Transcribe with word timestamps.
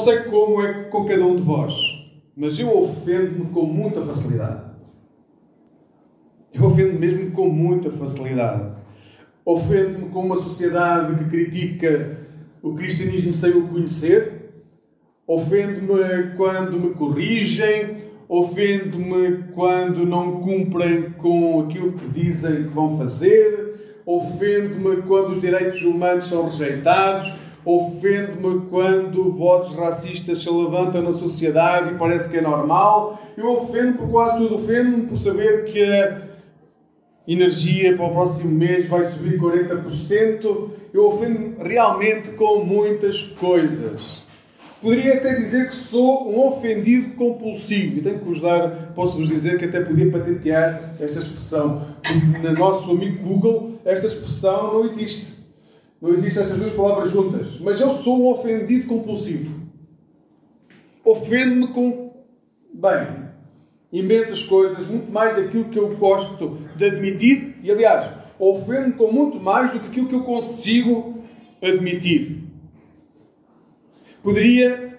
Não 0.00 0.06
sei 0.06 0.20
como 0.20 0.62
é 0.62 0.84
com 0.84 1.04
cada 1.04 1.26
um 1.26 1.36
de 1.36 1.42
vós, 1.42 1.74
mas 2.34 2.58
eu 2.58 2.74
ofendo-me 2.74 3.50
com 3.52 3.66
muita 3.66 4.00
facilidade. 4.00 4.62
Eu 6.54 6.64
ofendo-me 6.64 6.98
mesmo 6.98 7.30
com 7.32 7.50
muita 7.50 7.90
facilidade. 7.90 8.76
Ofendo-me 9.44 10.08
com 10.08 10.20
uma 10.20 10.36
sociedade 10.36 11.16
que 11.16 11.28
critica 11.28 12.18
o 12.62 12.74
cristianismo 12.74 13.34
sem 13.34 13.50
o 13.50 13.68
conhecer. 13.68 14.64
Ofendo-me 15.26 16.34
quando 16.34 16.80
me 16.80 16.94
corrigem. 16.94 18.04
Ofendo-me 18.26 19.52
quando 19.52 20.06
não 20.06 20.40
cumprem 20.40 21.10
com 21.10 21.60
aquilo 21.60 21.92
que 21.92 22.08
dizem 22.08 22.62
que 22.62 22.74
vão 22.74 22.96
fazer. 22.96 24.00
Ofendo-me 24.06 25.02
quando 25.02 25.32
os 25.32 25.42
direitos 25.42 25.82
humanos 25.82 26.26
são 26.26 26.44
rejeitados 26.44 27.49
ofendo-me 27.64 28.66
quando 28.68 29.30
vozes 29.30 29.74
racistas 29.74 30.42
se 30.42 30.50
levantam 30.50 31.02
na 31.02 31.12
sociedade 31.12 31.94
e 31.94 31.98
parece 31.98 32.30
que 32.30 32.38
é 32.38 32.40
normal. 32.40 33.20
Eu 33.36 33.50
ofendo 33.62 33.98
por 33.98 34.10
quase 34.10 34.38
tudo. 34.38 34.56
Ofendo-me 34.56 35.06
por 35.06 35.16
saber 35.16 35.64
que 35.64 35.82
a 35.82 36.22
energia 37.26 37.96
para 37.96 38.06
o 38.06 38.10
próximo 38.10 38.50
mês 38.50 38.88
vai 38.88 39.04
subir 39.04 39.38
40%. 39.38 40.70
Eu 40.92 41.06
ofendo-me 41.08 41.56
realmente 41.62 42.30
com 42.30 42.64
muitas 42.64 43.22
coisas. 43.22 44.22
Poderia 44.80 45.14
até 45.14 45.34
dizer 45.34 45.68
que 45.68 45.74
sou 45.74 46.32
um 46.32 46.48
ofendido 46.48 47.14
compulsivo. 47.14 47.98
E 47.98 48.00
tenho 48.00 48.18
que 48.18 48.24
vos 48.24 48.40
dar, 48.40 48.92
posso-vos 48.94 49.28
dizer 49.28 49.58
que 49.58 49.66
até 49.66 49.80
podia 49.80 50.10
patentear 50.10 50.94
esta 50.98 51.18
expressão. 51.18 51.82
Porque 52.02 52.38
no 52.38 52.54
nosso 52.54 52.90
amigo 52.90 53.22
Google, 53.22 53.78
esta 53.84 54.06
expressão 54.06 54.72
não 54.72 54.84
existe. 54.86 55.39
Não 56.00 56.10
existem 56.10 56.42
essas 56.42 56.58
duas 56.58 56.72
palavras 56.72 57.10
juntas. 57.10 57.58
Mas 57.60 57.80
eu 57.80 57.90
sou 57.98 58.22
um 58.22 58.28
ofendido 58.28 58.86
compulsivo. 58.86 59.60
Ofendo-me 61.04 61.68
com. 61.68 62.10
Bem, 62.72 63.28
imensas 63.92 64.42
coisas, 64.44 64.86
muito 64.86 65.10
mais 65.10 65.36
daquilo 65.36 65.64
que 65.64 65.78
eu 65.78 65.96
gosto 65.96 66.58
de 66.76 66.84
admitir. 66.84 67.58
E, 67.62 67.70
aliás, 67.70 68.10
ofendo-me 68.38 68.92
com 68.94 69.12
muito 69.12 69.38
mais 69.38 69.72
do 69.72 69.80
que 69.80 69.86
aquilo 69.88 70.08
que 70.08 70.14
eu 70.14 70.22
consigo 70.22 71.22
admitir. 71.60 72.44
Poderia 74.22 74.98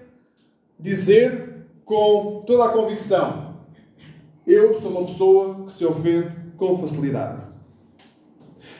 dizer 0.79 1.65
com 1.85 2.43
toda 2.45 2.65
a 2.65 2.69
convicção: 2.69 3.55
eu 4.45 4.79
sou 4.81 4.91
uma 4.91 5.05
pessoa 5.05 5.65
que 5.65 5.73
se 5.73 5.85
ofende 5.85 6.35
com 6.57 6.77
facilidade. 6.77 7.41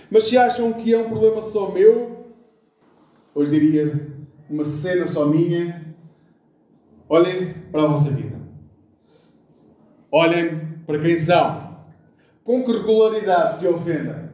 Mas 0.09 0.25
se 0.25 0.38
acham 0.38 0.73
que 0.73 0.94
é 0.94 0.97
um 0.97 1.08
problema 1.09 1.42
só 1.42 1.72
meu, 1.72 2.11
hoje 3.34 3.52
diria 3.52 4.08
uma 4.50 4.66
cena 4.66 5.06
só 5.06 5.26
minha, 5.26 5.96
olhem 7.08 7.54
para 7.72 7.84
a 7.84 7.88
vossa 7.88 8.10
vida. 8.10 8.40
Olhem 10.12 10.78
para 10.86 11.00
quem 11.00 11.16
são. 11.16 11.72
Com 12.44 12.64
que 12.64 12.72
regularidade 12.72 13.60
se 13.60 13.68
ofendem. 13.68 14.30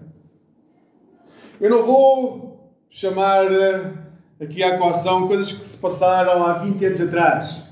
Eu 1.59 1.69
não 1.69 1.83
vou 1.83 2.73
chamar 2.89 3.51
eh, 3.51 3.93
aqui 4.39 4.63
à 4.63 4.75
equação 4.75 5.27
coisas 5.27 5.51
que 5.51 5.65
se 5.65 5.77
passaram 5.77 6.43
há 6.43 6.53
20 6.53 6.85
anos 6.85 7.01
atrás. 7.01 7.63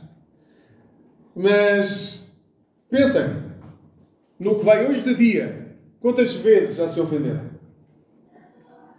Mas 1.35 2.29
pensem 2.89 3.43
no 4.39 4.59
que 4.59 4.65
vai 4.65 4.87
hoje 4.87 5.03
de 5.03 5.15
dia. 5.15 5.77
Quantas 5.99 6.35
vezes 6.35 6.77
já 6.77 6.87
se 6.87 6.99
ofenderam? 6.99 7.54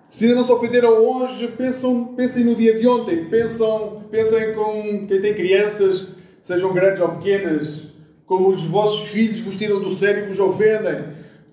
Se 0.09 0.25
ainda 0.25 0.37
não 0.37 0.47
se 0.47 0.53
ofenderam 0.53 1.05
hoje, 1.05 1.49
pensam, 1.49 2.05
pensem 2.17 2.44
no 2.44 2.55
dia 2.55 2.78
de 2.78 2.87
ontem. 2.87 3.25
Pensam, 3.25 4.05
pensem 4.11 4.55
com 4.55 5.06
quem 5.06 5.21
tem 5.21 5.34
crianças, 5.34 6.09
sejam 6.41 6.72
grandes 6.72 7.00
ou 7.00 7.09
pequenas, 7.09 7.89
como 8.25 8.49
os 8.49 8.62
vossos 8.65 9.11
filhos 9.11 9.41
vos 9.41 9.56
tiram 9.56 9.81
do 9.81 9.94
sério 9.94 10.25
e 10.25 10.27
vos 10.28 10.39
ofendem, 10.39 11.05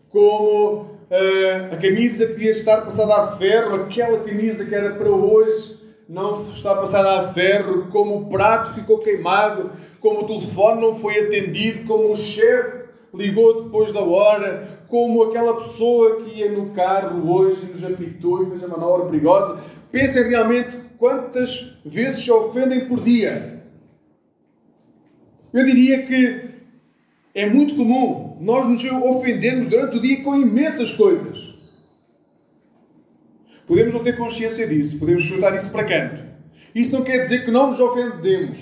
como 0.10 0.82
uh, 1.10 1.74
a 1.74 1.78
camisa 1.78 2.28
que 2.28 2.34
devia 2.34 2.52
estar 2.52 2.82
passada 2.82 3.16
a 3.16 3.38
ferro, 3.38 3.76
aquela 3.76 4.20
camisa 4.20 4.66
que 4.66 4.76
era 4.76 4.92
para 4.96 5.10
hoje 5.10 5.82
não 6.08 6.44
está 6.52 6.76
passada 6.76 7.22
a 7.22 7.34
ferro, 7.34 7.88
como 7.90 8.18
o 8.18 8.26
prato 8.30 8.74
ficou 8.74 9.00
queimado, 9.00 9.72
como 10.00 10.22
o 10.22 10.28
telefone 10.28 10.82
não 10.82 10.96
foi 10.96 11.20
atendido, 11.20 11.88
como 11.88 12.12
o 12.12 12.16
chefe 12.16 12.83
ligou 13.14 13.64
depois 13.64 13.94
da 13.94 14.02
hora, 14.02 14.86
como 14.88 15.24
aquela 15.24 15.62
pessoa 15.62 16.24
que 16.24 16.40
ia 16.40 16.52
no 16.52 16.72
carro 16.72 17.32
hoje 17.32 17.62
e 17.64 17.72
nos 17.72 17.84
apitou 17.84 18.44
e 18.44 18.50
fez 18.50 18.64
a 18.64 18.68
manobra 18.68 19.06
perigosa. 19.06 19.62
Pensem 19.92 20.28
realmente 20.30 20.78
quantas 20.98 21.78
vezes 21.86 22.24
se 22.24 22.32
ofendem 22.32 22.88
por 22.88 23.02
dia. 23.02 23.62
Eu 25.54 25.64
diria 25.64 26.04
que 26.08 26.50
é 27.36 27.48
muito 27.48 27.76
comum 27.76 28.38
nós 28.42 28.68
nos 28.68 28.84
ofendermos 28.84 29.68
durante 29.68 29.98
o 29.98 30.02
dia 30.02 30.24
com 30.24 30.36
imensas 30.36 30.94
coisas. 30.94 31.54
Podemos 33.68 33.94
não 33.94 34.04
ter 34.04 34.18
consciência 34.18 34.68
disso, 34.68 35.00
podemos 35.00 35.24
chutar 35.24 35.56
isso 35.56 35.70
para 35.70 35.86
canto. 35.86 36.24
Isso 36.74 36.98
não 36.98 37.04
quer 37.04 37.20
dizer 37.20 37.46
que 37.46 37.52
não 37.52 37.68
nos 37.68 37.80
ofendemos. 37.80 38.60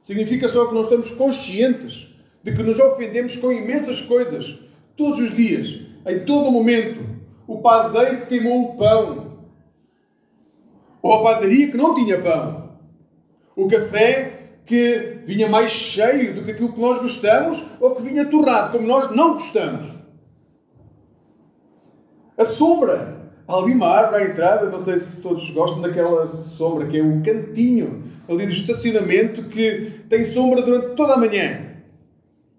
Significa 0.00 0.48
só 0.48 0.66
que 0.66 0.74
não 0.74 0.82
estamos 0.82 1.10
conscientes 1.10 2.08
de 2.42 2.52
que 2.52 2.62
nos 2.62 2.78
ofendemos 2.78 3.36
com 3.36 3.52
imensas 3.52 4.00
coisas, 4.00 4.58
todos 4.96 5.20
os 5.20 5.34
dias, 5.34 5.80
em 6.06 6.24
todo 6.24 6.48
o 6.48 6.52
momento. 6.52 7.00
O 7.46 7.58
padeiro 7.58 8.22
que 8.22 8.26
queimou 8.26 8.64
o 8.64 8.76
pão, 8.76 9.38
ou 11.00 11.14
a 11.14 11.22
padaria 11.22 11.70
que 11.70 11.76
não 11.76 11.94
tinha 11.94 12.20
pão, 12.20 12.72
o 13.56 13.66
café 13.66 14.38
que 14.66 15.22
vinha 15.24 15.48
mais 15.48 15.72
cheio 15.72 16.34
do 16.34 16.44
que 16.44 16.50
aquilo 16.50 16.72
que 16.72 16.80
nós 16.80 17.00
gostamos, 17.00 17.64
ou 17.80 17.94
que 17.94 18.02
vinha 18.02 18.26
torrado, 18.26 18.72
como 18.72 18.86
nós 18.86 19.10
não 19.16 19.34
gostamos. 19.34 19.86
A 22.36 22.44
sombra, 22.44 23.32
ali 23.48 23.72
uma 23.72 23.88
árvore 23.88 24.22
à 24.22 24.26
entrada, 24.26 24.70
não 24.70 24.78
sei 24.78 24.98
se 24.98 25.22
todos 25.22 25.50
gostam 25.50 25.80
daquela 25.80 26.26
sombra, 26.26 26.86
que 26.86 26.98
é 26.98 27.02
o 27.02 27.22
cantinho 27.22 28.04
ali 28.28 28.44
do 28.44 28.52
estacionamento 28.52 29.44
que 29.44 30.02
tem 30.08 30.26
sombra 30.26 30.60
durante 30.60 30.94
toda 30.94 31.14
a 31.14 31.18
manhã. 31.18 31.67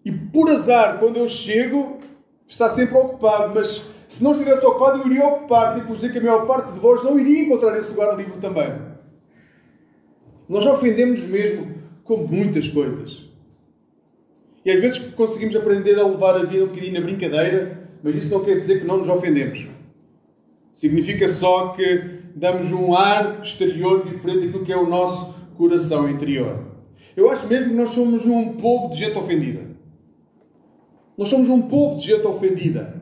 E 0.04 0.12
por 0.12 0.50
azar, 0.50 1.00
quando 1.00 1.18
eu 1.18 1.28
chego, 1.28 1.98
está 2.48 2.70
sempre 2.70 2.98
ocupado. 2.98 3.54
Mas 3.54 3.90
se 4.08 4.24
não 4.24 4.32
estivesse 4.32 4.66
ocupado, 4.66 5.00
eu 5.00 5.08
iria 5.08 5.28
ocupar. 5.28 5.76
Tipo, 5.76 5.94
dizer 5.94 6.12
que 6.12 6.18
a 6.18 6.22
maior 6.22 6.46
parte 6.46 6.72
de 6.74 6.80
vós 6.80 7.04
não 7.04 7.20
iria 7.20 7.44
encontrar 7.44 7.78
esse 7.78 7.90
lugar 7.90 8.18
livre 8.18 8.40
também. 8.40 8.74
Nós 10.48 10.66
ofendemos 10.66 11.22
mesmo 11.24 11.76
com 12.04 12.18
muitas 12.18 12.68
coisas. 12.68 13.30
E 14.66 14.72
às 14.72 14.82
vezes 14.82 14.98
conseguimos 15.14 15.56
aprender 15.56 15.98
a 16.00 16.08
levar 16.08 16.36
a 16.36 16.44
vida 16.44 16.64
um 16.64 16.68
bocadinho 16.68 16.94
na 16.94 17.02
brincadeira, 17.02 17.90
mas 18.04 18.16
isso 18.16 18.34
não 18.34 18.44
quer 18.44 18.60
dizer 18.60 18.82
que 18.82 18.88
não 18.88 18.98
nos 18.98 19.08
ofendemos. 19.08 19.68
Significa 20.74 21.28
só 21.28 21.70
que 21.70 22.20
damos 22.36 22.72
um 22.72 22.96
ar 22.96 23.42
exterior 23.42 24.06
diferente 24.06 24.46
daquilo 24.46 24.66
que 24.66 24.72
é 24.72 24.78
o 24.78 24.90
nosso 24.90 25.36
coração 25.58 26.10
interior. 26.10 26.66
Eu 27.16 27.30
acho 27.30 27.48
mesmo 27.48 27.70
que 27.70 27.76
nós 27.76 27.90
somos 27.90 28.26
um 28.26 28.54
povo 28.54 28.94
de 28.94 29.00
gente 29.00 29.18
ofendida. 29.18 29.69
Nós 31.20 31.28
somos 31.28 31.50
um 31.50 31.64
povo 31.64 31.98
de 31.98 32.06
gente 32.06 32.26
ofendida. 32.26 32.94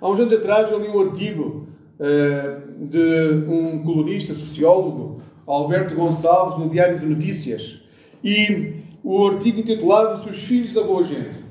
Há 0.00 0.08
uns 0.08 0.20
anos 0.20 0.32
atrás 0.32 0.70
eu 0.70 0.78
li 0.78 0.86
um 0.86 1.08
artigo 1.08 1.66
uh, 1.98 2.86
de 2.86 3.48
um 3.48 3.82
colunista, 3.82 4.32
sociólogo, 4.32 5.20
Alberto 5.44 5.92
Gonçalves, 5.96 6.56
no 6.56 6.70
Diário 6.70 7.00
de 7.00 7.06
Notícias. 7.06 7.82
E 8.22 8.74
o 9.02 9.26
artigo 9.26 9.58
intitulava-se 9.58 10.30
Os 10.30 10.44
Filhos 10.44 10.72
da 10.72 10.84
Boa 10.84 11.02
Gente. 11.02 11.42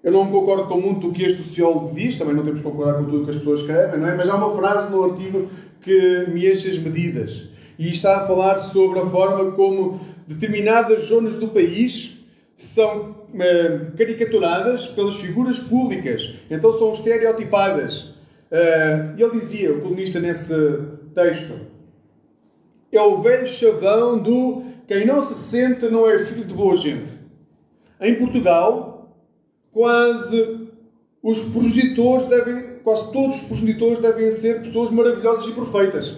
Eu 0.00 0.12
não 0.12 0.30
concordo 0.30 0.68
com 0.68 0.80
muito 0.80 1.08
do 1.08 1.12
que 1.12 1.24
este 1.24 1.42
sociólogo 1.42 1.92
diz, 1.92 2.16
também 2.16 2.36
não 2.36 2.44
temos 2.44 2.60
que 2.60 2.64
concordar 2.64 2.94
com 2.98 3.04
tudo 3.06 3.24
que 3.24 3.30
as 3.30 3.38
pessoas 3.38 3.62
escrevem, 3.62 3.98
não 3.98 4.06
é? 4.06 4.16
Mas 4.16 4.28
há 4.28 4.36
uma 4.36 4.54
frase 4.56 4.92
no 4.92 5.02
artigo 5.02 5.48
que 5.80 6.26
me 6.28 6.48
enche 6.48 6.70
as 6.70 6.78
medidas. 6.78 7.48
E 7.76 7.90
está 7.90 8.18
a 8.18 8.26
falar 8.28 8.54
sobre 8.58 9.00
a 9.00 9.06
forma 9.06 9.50
como 9.50 9.98
determinadas 10.28 11.08
zonas 11.08 11.34
do 11.34 11.48
país 11.48 12.21
são 12.64 13.10
uh, 13.10 13.96
caricaturadas 13.96 14.86
pelas 14.86 15.16
figuras 15.16 15.58
públicas, 15.58 16.32
então 16.48 16.78
são 16.78 16.92
estereotipadas. 16.92 18.14
Uh, 18.50 19.18
ele 19.18 19.30
dizia, 19.32 19.72
o 19.72 19.80
colunista 19.80 20.20
nesse 20.20 20.54
texto, 21.12 21.58
é 22.92 23.00
o 23.00 23.20
velho 23.20 23.46
chavão 23.48 24.18
do 24.18 24.64
quem 24.86 25.04
não 25.04 25.26
se 25.26 25.34
sente 25.34 25.88
não 25.88 26.08
é 26.08 26.24
filho 26.24 26.44
de 26.44 26.54
boa 26.54 26.76
gente. 26.76 27.10
Em 28.00 28.14
Portugal, 28.14 29.16
quase 29.72 30.68
os 31.22 31.40
progenitores 31.40 32.26
devem, 32.26 32.78
quase 32.84 33.10
todos 33.12 33.40
os 33.40 33.46
progenitores 33.46 34.00
devem 34.00 34.30
ser 34.30 34.62
pessoas 34.62 34.90
maravilhosas 34.90 35.48
e 35.48 35.52
perfeitas, 35.52 36.16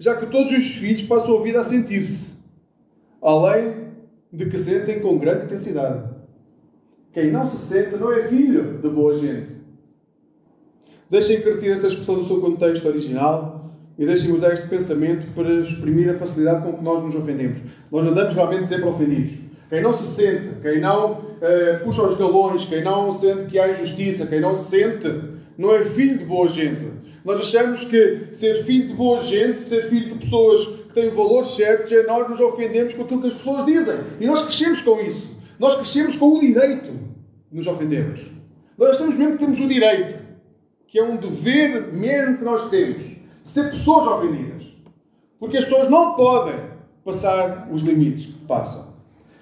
já 0.00 0.16
que 0.16 0.26
todos 0.26 0.50
os 0.50 0.66
filhos 0.76 1.02
passam 1.02 1.38
a 1.38 1.42
vida 1.42 1.60
a 1.60 1.64
sentir-se, 1.64 2.40
além 3.22 3.85
de 4.36 4.46
que 4.46 4.58
sentem 4.58 5.00
com 5.00 5.18
grande 5.18 5.46
intensidade. 5.46 6.04
Quem 7.12 7.32
não 7.32 7.46
se 7.46 7.56
sente 7.56 7.96
não 7.96 8.12
é 8.12 8.22
filho 8.22 8.78
de 8.78 8.88
boa 8.90 9.18
gente. 9.18 9.56
Deixem 11.10 11.40
que 11.40 11.48
retire 11.48 11.72
esta 11.72 11.86
expressão 11.86 12.16
do 12.16 12.26
seu 12.26 12.40
contexto 12.40 12.86
original 12.86 13.72
E 13.98 14.04
deixem-me 14.04 14.36
usar 14.36 14.52
este 14.52 14.68
pensamento 14.68 15.32
para 15.34 15.60
exprimir 15.60 16.10
a 16.10 16.14
facilidade 16.14 16.62
com 16.62 16.74
que 16.74 16.84
nós 16.84 17.02
nos 17.02 17.14
ofendemos. 17.14 17.58
Nós 17.90 18.04
andamos 18.04 18.34
realmente 18.34 18.66
sempre 18.66 18.86
ofendidos. 18.86 19.38
Quem 19.70 19.80
não 19.80 19.96
se 19.96 20.06
sente, 20.06 20.60
quem 20.60 20.80
não 20.80 21.12
uh, 21.12 21.82
puxa 21.82 22.02
os 22.02 22.18
galões, 22.18 22.66
quem 22.66 22.84
não 22.84 23.10
sente 23.12 23.46
que 23.46 23.58
há 23.58 23.70
injustiça, 23.70 24.26
quem 24.26 24.38
não 24.38 24.54
se 24.54 24.70
sente, 24.70 25.08
não 25.56 25.74
é 25.74 25.82
filho 25.82 26.18
de 26.18 26.24
boa 26.26 26.46
gente. 26.46 26.95
Nós 27.26 27.40
achamos 27.40 27.82
que 27.82 28.28
ser 28.30 28.62
filho 28.62 28.86
de 28.86 28.94
boa 28.94 29.18
gente, 29.18 29.60
ser 29.62 29.88
filho 29.88 30.14
de 30.14 30.24
pessoas 30.24 30.64
que 30.64 30.94
têm 30.94 31.10
valores 31.10 31.56
certos, 31.56 31.90
é 31.90 32.06
nós 32.06 32.30
nos 32.30 32.38
ofendemos 32.38 32.94
com 32.94 33.02
aquilo 33.02 33.20
que 33.20 33.26
as 33.26 33.34
pessoas 33.34 33.66
dizem. 33.66 33.96
E 34.20 34.26
nós 34.26 34.42
crescemos 34.44 34.80
com 34.82 35.00
isso. 35.00 35.36
Nós 35.58 35.74
crescemos 35.74 36.16
com 36.16 36.28
o 36.34 36.38
direito 36.38 36.92
de 37.50 37.56
nos 37.56 37.66
ofendermos. 37.66 38.24
Nós 38.78 38.90
achamos 38.90 39.16
mesmo 39.16 39.32
que 39.32 39.38
temos 39.40 39.58
o 39.58 39.66
direito, 39.66 40.22
que 40.86 41.00
é 41.00 41.02
um 41.02 41.16
dever 41.16 41.92
mesmo 41.92 42.38
que 42.38 42.44
nós 42.44 42.70
temos, 42.70 43.02
de 43.02 43.50
ser 43.50 43.70
pessoas 43.72 44.06
ofendidas. 44.06 44.62
Porque 45.40 45.56
as 45.56 45.64
pessoas 45.64 45.90
não 45.90 46.14
podem 46.14 46.60
passar 47.04 47.68
os 47.72 47.82
limites 47.82 48.26
que 48.26 48.46
passam. 48.46 48.94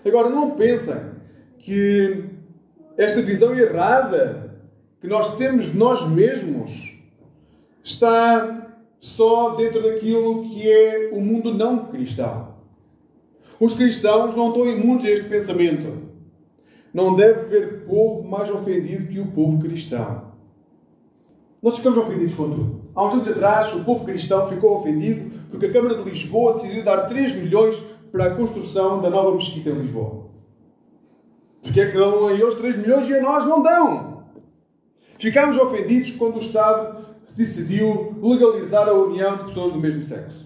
Agora, 0.07 0.31
não 0.31 0.53
pensem 0.53 0.97
que 1.59 2.25
esta 2.97 3.21
visão 3.21 3.55
errada 3.55 4.59
que 5.03 5.07
nós 5.07 5.37
temos 5.37 5.73
de 5.73 5.77
nós 5.77 6.09
mesmos 6.09 6.94
está 7.85 8.79
só 8.99 9.51
dentro 9.51 9.83
daquilo 9.83 10.43
que 10.45 10.69
é 10.69 11.11
o 11.13 11.21
mundo 11.21 11.53
não 11.53 11.87
cristão. 11.87 12.55
Os 13.61 13.75
cristãos 13.75 14.35
não 14.35 14.49
estão 14.49 14.69
imunes 14.69 15.05
a 15.05 15.11
este 15.11 15.29
pensamento. 15.29 16.03
Não 16.93 17.15
deve 17.15 17.41
haver 17.41 17.85
povo 17.85 18.27
mais 18.27 18.51
ofendido 18.51 19.09
que 19.09 19.21
o 19.21 19.27
povo 19.27 19.59
cristão. 19.61 20.33
Nós 21.63 21.77
ficamos 21.77 21.99
ofendidos 21.99 22.35
com 22.35 22.51
tudo. 22.51 22.85
Há 22.95 23.07
uns 23.07 23.15
anos 23.15 23.29
atrás, 23.29 23.75
o 23.75 23.85
povo 23.85 24.05
cristão 24.05 24.47
ficou 24.49 24.77
ofendido 24.77 25.31
porque 25.51 25.67
a 25.67 25.73
Câmara 25.73 25.97
de 25.97 26.09
Lisboa 26.09 26.55
decidiu 26.55 26.85
dar 26.85 27.03
3 27.03 27.37
milhões 27.37 27.81
para 28.11 28.27
a 28.27 28.35
construção 28.35 29.01
da 29.01 29.11
nova 29.11 29.35
mesquita 29.35 29.71
em 29.71 29.81
Lisboa. 29.81 30.25
Porque 31.63 31.81
é 31.81 31.91
que 31.91 31.97
dão 31.97 32.29
a 32.29 32.33
eles 32.33 32.55
3 32.55 32.77
milhões 32.77 33.09
e 33.09 33.15
a 33.15 33.23
nós 33.23 33.45
não 33.45 33.63
dão? 33.63 34.25
Ficámos 35.19 35.57
ofendidos 35.57 36.13
quando 36.13 36.37
o 36.37 36.41
Estado 36.41 37.05
decidiu 37.37 38.17
legalizar 38.23 38.89
a 38.89 38.93
união 38.93 39.37
de 39.37 39.45
pessoas 39.45 39.73
do 39.73 39.79
mesmo 39.79 40.03
sexo. 40.03 40.45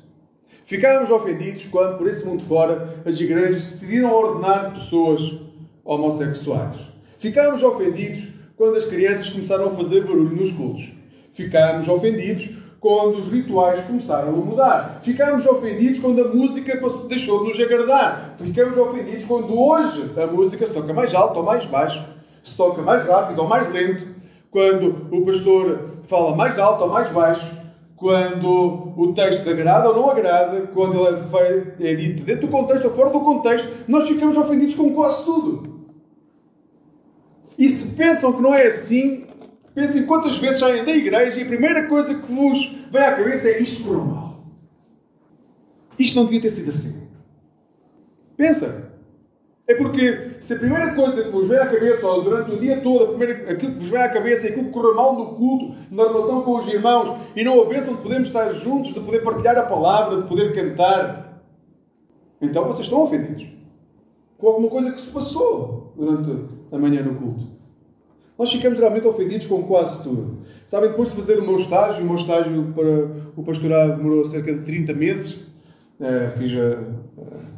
Ficámos 0.65 1.11
ofendidos 1.11 1.65
quando, 1.67 1.97
por 1.97 2.07
esse 2.07 2.25
mundo 2.27 2.43
fora, 2.45 3.01
as 3.07 3.19
igrejas 3.21 3.65
decidiram 3.65 4.13
ordenar 4.13 4.75
pessoas 4.75 5.39
homossexuais. 5.85 6.77
Ficámos 7.19 7.63
ofendidos 7.63 8.29
quando 8.57 8.77
as 8.77 8.85
crianças 8.85 9.31
começaram 9.31 9.69
a 9.69 9.71
fazer 9.71 10.05
barulho 10.05 10.37
nos 10.37 10.53
cultos. 10.53 10.91
Ficámos 11.33 11.89
ofendidos 11.89 12.51
quando 12.81 13.19
os 13.19 13.29
rituais 13.29 13.81
começaram 13.81 14.29
a 14.29 14.33
mudar. 14.33 15.01
Ficámos 15.03 15.47
ofendidos 15.47 16.01
quando 16.01 16.23
a 16.23 16.29
música 16.29 16.81
deixou 17.09 17.43
de 17.43 17.49
nos 17.49 17.61
agradar. 17.61 18.37
Ficámos 18.39 18.77
ofendidos 18.77 19.25
quando 19.25 19.59
hoje 19.59 20.11
a 20.17 20.27
música 20.27 20.67
se 20.67 20.75
toca 20.75 20.93
mais 20.93 21.15
alto 21.15 21.39
ou 21.39 21.45
mais 21.45 21.65
baixo, 21.65 22.05
se 22.43 22.57
toca 22.57 22.83
mais 22.83 23.07
rápido 23.07 23.41
ou 23.41 23.49
mais 23.49 23.73
lento, 23.73 24.07
quando 24.51 25.07
o 25.11 25.25
pastor 25.25 25.98
fala 26.09 26.35
mais 26.35 26.59
alto 26.59 26.85
ou 26.85 26.89
mais 26.91 27.13
baixo, 27.13 27.55
quando 27.95 28.95
o 28.97 29.13
texto 29.13 29.49
agrada 29.49 29.91
ou 29.91 29.97
não 29.97 30.11
agrada, 30.11 30.69
quando 30.69 31.07
ele 31.07 31.17
é, 31.17 31.23
feito, 31.23 31.83
é 31.85 31.95
dito 31.95 32.23
dentro 32.25 32.47
do 32.47 32.51
contexto 32.51 32.87
ou 32.87 32.95
fora 32.95 33.11
do 33.11 33.21
contexto, 33.21 33.69
nós 33.87 34.09
ficamos 34.09 34.37
ofendidos 34.37 34.75
com 34.75 34.95
quase 34.95 35.25
tudo. 35.25 35.79
E 37.59 37.69
se 37.69 37.95
pensam 37.95 38.33
que 38.33 38.41
não 38.41 38.55
é 38.55 38.69
assim, 38.69 39.27
pensem 39.75 40.07
quantas 40.07 40.39
vezes 40.39 40.61
saem 40.61 40.85
da 40.85 40.93
igreja 40.93 41.39
e 41.39 41.43
a 41.43 41.47
primeira 41.47 41.87
coisa 41.87 42.15
que 42.15 42.33
vos 42.33 42.75
vem 42.91 43.03
à 43.03 43.17
cabeça 43.17 43.49
é 43.49 43.61
isto 43.61 43.83
correu 43.83 44.05
mal. 44.05 44.45
Isto 45.99 46.17
não 46.17 46.25
devia 46.25 46.41
ter 46.41 46.51
sido 46.51 46.69
assim. 46.69 47.09
Pensa. 48.37 48.88
É 49.69 49.75
porque 49.75 50.37
se 50.41 50.55
a 50.55 50.59
primeira 50.59 50.95
coisa 50.95 51.23
que 51.25 51.29
vos 51.29 51.47
vem 51.47 51.59
à 51.59 51.67
cabeça, 51.67 52.07
ou 52.07 52.23
durante 52.23 52.53
o 52.53 52.59
dia 52.59 52.81
todo, 52.81 53.09
primeira, 53.09 53.53
aquilo 53.53 53.73
que 53.73 53.79
vos 53.81 53.89
vem 53.91 54.01
à 54.01 54.09
cabeça 54.09 54.47
é 54.47 54.51
aquilo 54.51 54.65
que 54.65 54.73
correu 54.73 54.95
mal 54.95 55.15
no 55.15 55.35
culto, 55.35 55.75
na 55.91 56.05
relação 56.05 56.41
com 56.41 56.57
os 56.57 56.67
irmãos, 56.67 57.15
e 57.37 57.45
não 57.45 57.61
a 57.61 57.67
bênção 57.67 57.95
de 57.95 58.01
podermos 58.01 58.29
estar 58.29 58.51
juntos, 58.51 58.95
de 58.95 59.01
poder 59.01 59.23
partilhar 59.23 59.59
a 59.59 59.65
palavra, 59.65 60.23
de 60.23 60.27
poder 60.27 60.55
cantar, 60.55 61.43
então 62.41 62.65
vocês 62.65 62.87
estão 62.87 63.03
ofendidos 63.05 63.47
com 64.39 64.47
alguma 64.47 64.69
coisa 64.69 64.93
que 64.93 65.03
se 65.03 65.09
passou 65.09 65.93
durante 65.95 66.45
a 66.73 66.79
manhã 66.79 67.03
no 67.03 67.17
culto. 67.17 67.47
Nós 68.39 68.51
ficamos 68.51 68.79
realmente 68.79 69.07
ofendidos 69.07 69.47
com 69.47 69.65
quase 69.65 70.03
tudo. 70.03 70.39
Sabem, 70.67 70.91
depois 70.91 71.11
de 71.11 71.17
fazer 71.17 71.41
o 71.41 71.43
meu 71.43 71.57
estágio, 71.57 72.05
o 72.05 72.07
meu 72.07 72.15
estágio 72.15 72.73
para 72.75 73.11
o 73.37 73.43
pastorado 73.45 73.97
demorou 73.97 74.25
cerca 74.25 74.55
de 74.55 74.61
30 74.61 74.95
meses, 74.95 75.47
uh, 76.01 76.31
fiz 76.39 76.53
a 76.57 77.58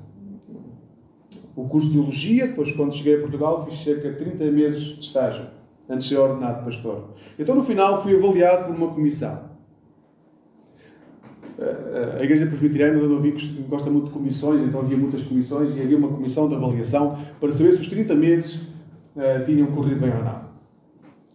o 1.65 1.69
curso 1.69 1.89
de 1.89 1.95
Teologia, 1.95 2.47
depois, 2.47 2.73
quando 2.73 2.95
cheguei 2.95 3.17
a 3.17 3.21
Portugal, 3.21 3.67
fiz 3.67 3.83
cerca 3.83 4.11
de 4.11 4.17
30 4.17 4.45
meses 4.47 4.83
de 4.83 5.01
estágio, 5.01 5.47
antes 5.89 6.09
de 6.09 6.15
ser 6.15 6.21
ordenado 6.21 6.65
pastor. 6.65 7.11
Então, 7.39 7.55
no 7.55 7.63
final, 7.63 8.03
fui 8.03 8.17
avaliado 8.17 8.67
por 8.67 8.77
uma 8.77 8.95
comissão. 8.95 9.51
A 12.19 12.25
Igreja 12.25 12.47
Presbiteriana 12.47 12.99
de 12.99 13.05
onde 13.05 13.29
eu 13.29 13.65
gosta 13.69 13.91
muito 13.91 14.07
de 14.07 14.13
comissões, 14.13 14.63
então 14.63 14.81
havia 14.81 14.97
muitas 14.97 15.23
comissões 15.23 15.77
e 15.77 15.81
havia 15.81 15.99
uma 15.99 16.09
comissão 16.09 16.49
de 16.49 16.55
avaliação 16.55 17.19
para 17.39 17.53
saber 17.53 17.73
se 17.73 17.81
os 17.81 17.89
30 17.89 18.15
meses 18.15 18.55
uh, 19.15 19.45
tinham 19.45 19.67
corrido 19.67 20.01
bem 20.01 20.11
ou 20.11 20.25
não. 20.25 20.41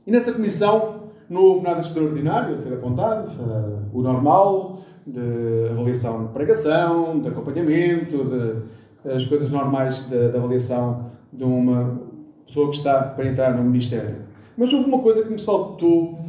E 0.07 0.11
nessa 0.11 0.33
comissão 0.33 1.11
não 1.29 1.41
houve 1.41 1.63
nada 1.63 1.79
extraordinário 1.79 2.55
a 2.55 2.57
ser 2.57 2.73
apontado, 2.73 3.29
uh, 3.39 3.89
o 3.93 4.01
normal 4.01 4.79
de 5.05 5.69
avaliação 5.69 6.25
de 6.25 6.33
pregação, 6.33 7.19
de 7.19 7.27
acompanhamento, 7.27 8.23
de 8.25 8.61
as 9.05 9.25
coisas 9.25 9.51
normais 9.51 10.07
da, 10.09 10.37
avaliação 10.37 11.11
de 11.31 11.43
uma 11.43 12.01
pessoa 12.45 12.69
que 12.69 12.77
está 12.77 13.01
para 13.01 13.27
entrar 13.27 13.55
no 13.55 13.63
Ministério. 13.63 14.23
Mas 14.57 14.71
houve 14.73 14.87
uma 14.87 14.99
coisa 14.99 15.23
que 15.23 15.31
me 15.31 15.39
saltou 15.39 16.19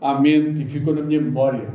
à 0.00 0.18
mente 0.20 0.62
e 0.62 0.66
ficou 0.66 0.94
na 0.94 1.02
minha 1.02 1.20
memória. 1.20 1.68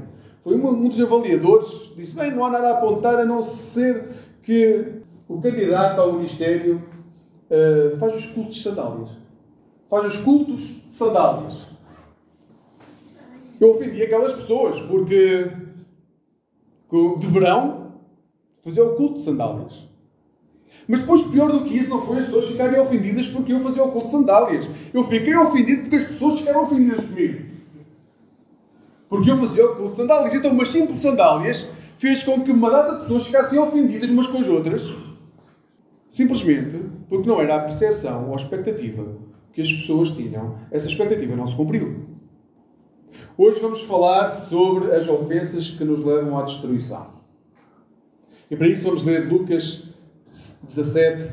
Foi 0.44 0.56
um, 0.56 0.68
um 0.68 0.90
dos 0.90 1.00
avaliadores 1.00 1.92
disse: 1.96 2.16
Bem, 2.16 2.32
não 2.32 2.46
há 2.46 2.50
nada 2.52 2.70
a 2.70 2.78
apontar 2.78 3.20
a 3.20 3.26
não 3.26 3.42
ser 3.42 4.10
que 4.44 5.02
o 5.28 5.42
candidato 5.42 6.00
ao 6.00 6.14
Ministério 6.14 6.82
uh, 7.50 7.98
faz 7.98 8.16
os 8.16 8.26
cultos 8.28 8.56
de 8.56 8.62
sandálias. 8.62 9.10
Faz 9.90 10.06
os 10.06 10.24
cultos 10.24 10.62
de 10.90 10.96
sandálias. 10.96 11.68
Eu 13.60 13.72
ofendi 13.72 14.02
aquelas 14.04 14.34
pessoas 14.34 14.80
porque 14.82 15.52
de 17.20 17.28
verão 17.28 17.87
Fazia 18.68 18.84
o 18.84 18.96
culto 18.96 19.20
de 19.20 19.24
sandálias. 19.24 19.88
Mas 20.90 21.00
depois, 21.00 21.22
pior 21.28 21.50
do 21.50 21.64
que 21.64 21.78
isso, 21.78 21.90
não 21.90 22.02
foi 22.02 22.18
as 22.18 22.26
pessoas 22.26 22.50
ficarem 22.50 22.78
ofendidas 22.78 23.26
porque 23.28 23.54
eu 23.54 23.62
fazia 23.62 23.82
o 23.82 23.92
culto 23.94 24.08
de 24.08 24.12
sandálias. 24.12 24.68
Eu 24.94 25.06
fiquei 25.06 25.34
ofendido 25.38 25.84
porque 25.84 25.96
as 25.96 26.04
pessoas 26.04 26.40
ficaram 26.40 26.64
ofendidas 26.64 27.06
comigo. 27.06 27.46
Porque 29.08 29.32
eu 29.32 29.38
fazia 29.38 29.66
o 29.66 29.76
culto 29.78 29.92
de 29.92 29.96
sandálias. 29.96 30.34
Então, 30.34 30.52
umas 30.52 30.68
simples 30.68 31.02
sandálias 31.02 31.66
fez 31.98 32.26
com 32.26 32.42
que 32.42 32.52
uma 32.52 32.70
data 32.70 32.96
de 32.96 33.02
pessoas 33.04 33.26
ficassem 33.28 33.58
ofendidas 33.58 34.10
umas 34.10 34.28
com 34.28 34.40
as 34.40 34.48
outras. 34.50 34.94
Simplesmente 36.12 36.78
porque 37.08 37.26
não 37.26 37.40
era 37.40 37.56
a 37.56 37.60
percepção 37.60 38.28
ou 38.28 38.34
a 38.34 38.36
expectativa 38.36 39.16
que 39.54 39.62
as 39.62 39.72
pessoas 39.72 40.12
tinham. 40.12 40.58
Essa 40.70 40.90
expectativa 40.90 41.38
não 41.38 41.48
se 41.48 41.56
cumpriu. 41.56 42.06
Hoje 43.38 43.62
vamos 43.62 43.84
falar 43.84 44.30
sobre 44.30 44.94
as 44.94 45.08
ofensas 45.08 45.70
que 45.70 45.86
nos 45.86 46.04
levam 46.04 46.38
à 46.38 46.42
destruição. 46.42 47.17
E 48.50 48.56
para 48.56 48.68
isso 48.68 48.86
vamos 48.86 49.04
ler 49.04 49.28
Lucas 49.28 49.84
17, 50.30 51.30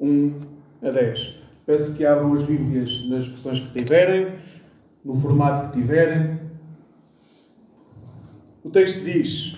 1 0.00 0.40
a 0.82 0.90
10. 0.90 1.34
Peço 1.66 1.94
que 1.94 2.04
abram 2.04 2.32
as 2.32 2.42
Bíblias 2.42 3.04
nas 3.06 3.28
versões 3.28 3.60
que 3.60 3.78
tiverem, 3.78 4.34
no 5.04 5.14
formato 5.14 5.70
que 5.70 5.80
tiverem. 5.80 6.38
O 8.64 8.70
texto 8.70 9.04
diz: 9.04 9.56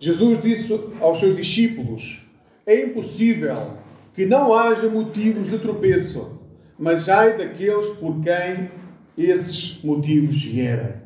Jesus 0.00 0.42
disse 0.42 0.80
aos 1.00 1.20
seus 1.20 1.36
discípulos: 1.36 2.26
É 2.66 2.84
impossível 2.86 3.76
que 4.14 4.26
não 4.26 4.52
haja 4.52 4.88
motivos 4.88 5.48
de 5.48 5.58
tropeço, 5.58 6.40
mas 6.78 7.08
ai 7.08 7.38
daqueles 7.38 7.88
por 7.90 8.20
quem 8.20 8.70
esses 9.16 9.80
motivos 9.84 10.42
vierem. 10.42 11.01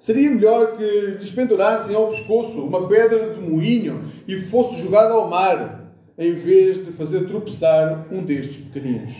Seria 0.00 0.30
melhor 0.30 0.78
que 0.78 1.18
lhes 1.18 1.30
pendurassem 1.30 1.94
ao 1.94 2.08
pescoço 2.08 2.62
uma 2.62 2.88
pedra 2.88 3.34
de 3.34 3.40
moinho 3.42 4.10
e 4.26 4.34
fosse 4.34 4.82
jogada 4.82 5.12
ao 5.12 5.28
mar, 5.28 5.92
em 6.16 6.32
vez 6.32 6.82
de 6.82 6.90
fazer 6.90 7.28
tropeçar 7.28 8.06
um 8.10 8.24
destes 8.24 8.64
pequeninos. 8.64 9.14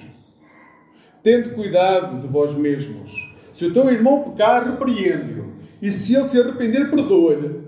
Tende 1.22 1.50
cuidado 1.50 2.22
de 2.22 2.26
vós 2.26 2.54
mesmos. 2.54 3.12
Se 3.52 3.66
o 3.66 3.74
teu 3.74 3.90
irmão 3.90 4.30
pecar, 4.30 4.64
repreende-o. 4.64 5.52
E 5.82 5.90
se 5.90 6.16
ele 6.16 6.24
se 6.24 6.40
arrepender, 6.40 6.90
perdoa-lhe. 6.90 7.60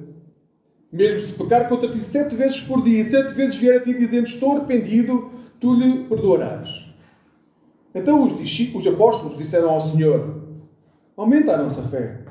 Mesmo 0.91 1.21
se 1.21 1.33
pecar 1.33 1.69
contra 1.69 1.91
ti 1.91 2.03
sete 2.03 2.35
vezes 2.35 2.61
por 2.61 2.83
dia 2.83 3.03
e 3.03 3.05
sete 3.05 3.35
vezes 3.35 3.57
vier 3.57 3.77
a 3.77 3.81
ti 3.81 3.93
dizendo 3.93 4.27
estou 4.27 4.57
arrependido, 4.57 5.31
tu 5.61 5.75
lhe 5.75 6.05
perdoarás. 6.05 6.87
Então 7.95 8.23
os 8.25 8.39
discípulos, 8.39 8.87
os 8.87 8.93
apóstolos 8.95 9.37
disseram 9.37 9.69
ao 9.69 9.83
Senhor, 9.83 10.43
aumenta 11.15 11.53
a 11.53 11.59
nossa 11.59 11.83
fé. 11.83 12.22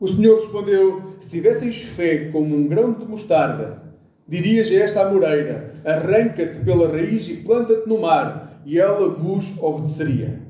O 0.00 0.08
Senhor 0.08 0.34
respondeu: 0.34 1.14
Se 1.18 1.28
tivesseis 1.28 1.82
fé 1.82 2.30
como 2.30 2.54
um 2.54 2.66
grão 2.66 2.92
de 2.92 3.06
mostarda, 3.06 3.82
dirias 4.26 4.68
a 4.68 4.74
esta 4.74 5.06
amoreira: 5.06 5.74
Arranca-te 5.84 6.64
pela 6.64 6.88
raiz 6.88 7.28
e 7.28 7.36
planta-te 7.36 7.88
no 7.88 8.00
mar, 8.00 8.60
e 8.66 8.78
ela 8.78 9.08
vos 9.08 9.56
obedeceria. 9.62 10.42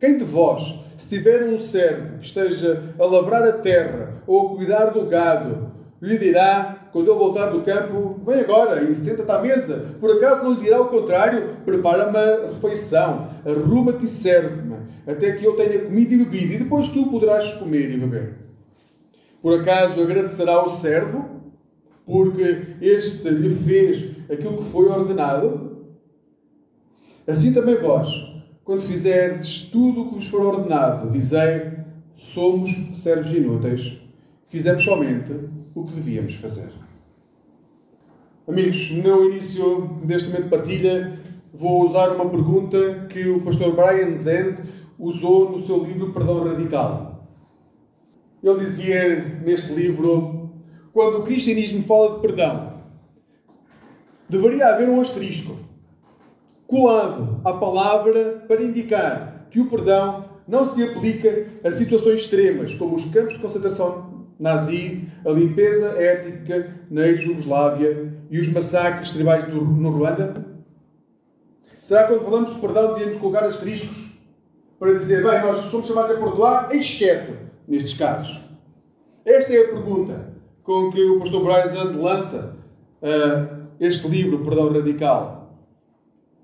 Quem 0.00 0.16
de 0.16 0.24
vós, 0.24 0.74
se 0.96 1.08
tiver 1.08 1.44
um 1.44 1.58
servo 1.58 2.18
que 2.18 2.26
esteja 2.26 2.94
a 2.98 3.04
lavrar 3.04 3.44
a 3.44 3.52
terra 3.52 4.22
ou 4.26 4.46
a 4.46 4.56
cuidar 4.56 4.86
do 4.86 5.06
gado, 5.06 5.72
lhe 6.00 6.18
dirá, 6.18 6.88
quando 6.92 7.10
ele 7.10 7.18
voltar 7.18 7.46
do 7.50 7.62
campo, 7.62 8.20
vem 8.24 8.40
agora 8.40 8.82
e 8.82 8.94
senta-te 8.94 9.30
à 9.30 9.40
mesa. 9.40 9.96
Por 10.00 10.16
acaso 10.16 10.42
não 10.42 10.54
lhe 10.54 10.60
dirá 10.60 10.80
o 10.80 10.88
contrário? 10.88 11.56
Prepara-me 11.64 12.16
a 12.16 12.46
refeição, 12.46 13.28
arruma-te 13.44 14.04
e 14.04 14.08
serve-me, 14.08 14.76
até 15.06 15.32
que 15.32 15.44
eu 15.44 15.56
tenha 15.56 15.80
comido 15.80 16.12
e 16.12 16.18
bebido, 16.18 16.54
e 16.54 16.58
depois 16.58 16.88
tu 16.88 17.06
poderás 17.06 17.54
comer 17.54 17.90
e 17.90 17.96
beber. 17.98 18.47
Por 19.48 19.60
acaso 19.60 20.02
agradecerá 20.02 20.62
o 20.62 20.68
servo, 20.68 21.24
porque 22.04 22.76
este 22.82 23.30
lhe 23.30 23.48
fez 23.48 24.10
aquilo 24.30 24.58
que 24.58 24.64
foi 24.64 24.90
ordenado? 24.90 25.86
Assim 27.26 27.54
também 27.54 27.76
vós, 27.76 28.10
quando 28.62 28.82
fizerdes 28.82 29.62
tudo 29.62 30.02
o 30.02 30.08
que 30.10 30.16
vos 30.16 30.28
for 30.28 30.42
ordenado, 30.42 31.08
dizei: 31.08 31.78
somos 32.14 32.70
servos 32.92 33.32
inúteis, 33.32 33.98
fizemos 34.48 34.84
somente 34.84 35.32
o 35.74 35.82
que 35.82 35.94
devíamos 35.94 36.34
fazer. 36.34 36.68
Amigos, 38.46 38.90
no 38.90 39.24
início 39.30 39.98
deste 40.04 40.28
momento 40.28 40.44
de 40.44 40.50
partilha, 40.50 41.20
vou 41.54 41.88
usar 41.88 42.10
uma 42.10 42.28
pergunta 42.28 43.06
que 43.08 43.26
o 43.26 43.40
pastor 43.40 43.74
Brian 43.74 44.14
Zend 44.14 44.60
usou 44.98 45.52
no 45.52 45.66
seu 45.66 45.82
livro 45.82 46.12
Perdão 46.12 46.44
Radical. 46.44 47.07
Ele 48.42 48.60
dizia 48.60 49.40
neste 49.44 49.72
livro: 49.72 50.50
quando 50.92 51.18
o 51.18 51.22
cristianismo 51.22 51.82
fala 51.82 52.16
de 52.16 52.20
perdão, 52.20 52.82
deveria 54.28 54.68
haver 54.68 54.88
um 54.88 55.00
asterisco 55.00 55.56
colado 56.66 57.40
à 57.44 57.52
palavra 57.52 58.44
para 58.46 58.62
indicar 58.62 59.46
que 59.50 59.60
o 59.60 59.70
perdão 59.70 60.26
não 60.46 60.72
se 60.74 60.82
aplica 60.82 61.46
a 61.64 61.70
situações 61.70 62.20
extremas, 62.20 62.74
como 62.74 62.94
os 62.94 63.06
campos 63.06 63.34
de 63.34 63.40
concentração 63.40 64.26
nazi, 64.38 65.08
a 65.24 65.30
limpeza 65.30 65.88
étnica 66.00 66.74
na 66.90 67.06
ex-Jugoslávia 67.06 68.14
e 68.30 68.38
os 68.38 68.48
massacres 68.48 69.10
tribais 69.10 69.48
no, 69.48 69.64
no 69.64 69.90
Ruanda? 69.90 70.46
Será 71.80 72.04
que 72.04 72.14
quando 72.14 72.24
falamos 72.24 72.54
de 72.54 72.60
perdão 72.60 72.94
devíamos 72.94 73.18
colocar 73.18 73.44
asteriscos 73.44 74.08
para 74.78 74.94
dizer, 74.94 75.22
bem, 75.22 75.42
nós 75.42 75.56
somos 75.56 75.86
chamados 75.86 76.12
a 76.12 76.14
perdoar, 76.14 76.68
exceto 76.70 77.47
nestes 77.68 77.96
casos? 77.96 78.40
Esta 79.24 79.52
é 79.52 79.64
a 79.64 79.68
pergunta 79.68 80.32
com 80.62 80.90
que 80.90 81.04
o 81.04 81.18
pastor 81.18 81.44
Brian 81.44 81.68
Zand 81.68 81.96
lança 81.96 82.56
uh, 83.02 83.66
este 83.78 84.08
livro, 84.08 84.44
Perdão 84.44 84.72
Radical. 84.72 85.54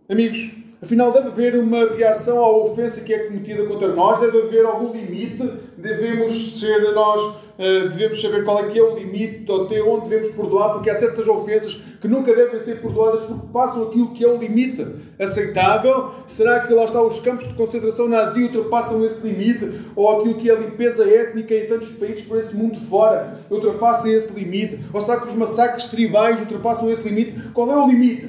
Amigos, 0.08 0.54
Afinal, 0.84 1.12
deve 1.12 1.28
haver 1.28 1.58
uma 1.58 1.96
reação 1.96 2.44
à 2.44 2.58
ofensa 2.58 3.00
que 3.00 3.14
é 3.14 3.20
cometida 3.20 3.64
contra 3.64 3.88
nós, 3.88 4.20
deve 4.20 4.42
haver 4.42 4.66
algum 4.66 4.92
limite, 4.92 5.42
devemos 5.78 6.60
ser 6.60 6.92
nós, 6.92 7.36
eh, 7.58 7.88
devemos 7.88 8.20
saber 8.20 8.44
qual 8.44 8.58
é 8.58 8.68
que 8.68 8.78
é 8.78 8.82
o 8.82 8.94
limite, 8.94 9.50
até 9.50 9.82
onde 9.82 10.10
devemos 10.10 10.36
perdoar, 10.36 10.74
porque 10.74 10.90
há 10.90 10.94
certas 10.94 11.26
ofensas 11.26 11.82
que 12.02 12.06
nunca 12.06 12.34
devem 12.34 12.60
ser 12.60 12.82
perdoadas 12.82 13.20
porque 13.22 13.46
passam 13.50 13.84
aquilo 13.84 14.12
que 14.12 14.22
é 14.22 14.28
o 14.28 14.36
limite 14.36 14.86
aceitável. 15.18 16.10
Será 16.26 16.60
que 16.60 16.74
lá 16.74 16.84
está 16.84 17.02
os 17.02 17.18
campos 17.18 17.48
de 17.48 17.54
concentração 17.54 18.06
nazi 18.06 18.42
ultrapassam 18.42 19.02
esse 19.06 19.26
limite? 19.26 19.80
Ou 19.96 20.20
aquilo 20.20 20.34
que 20.34 20.50
é 20.50 20.52
a 20.52 20.58
limpeza 20.58 21.08
étnica 21.08 21.54
em 21.54 21.66
tantos 21.66 21.92
países 21.92 22.26
por 22.26 22.36
esse 22.36 22.54
mundo 22.54 22.78
fora 22.90 23.38
ultrapassam 23.50 24.12
esse 24.12 24.34
limite? 24.34 24.80
Ou 24.92 25.00
será 25.00 25.18
que 25.18 25.28
os 25.28 25.34
massacres 25.34 25.86
tribais 25.86 26.38
ultrapassam 26.40 26.90
esse 26.90 27.08
limite? 27.08 27.40
Qual 27.54 27.72
é 27.72 27.74
o 27.74 27.86
limite 27.86 28.28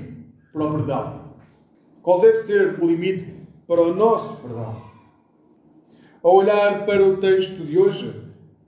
para 0.54 0.64
o 0.64 0.72
perdão? 0.72 1.25
Qual 2.06 2.22
deve 2.22 2.44
ser 2.44 2.78
o 2.80 2.86
limite 2.86 3.34
para 3.68 3.82
o 3.82 3.96
nosso 3.96 4.36
perdão? 4.36 4.76
Ao 6.22 6.36
olhar 6.36 6.86
para 6.86 7.04
o 7.04 7.18
texto 7.18 7.66
de 7.66 7.80
hoje, 7.80 8.14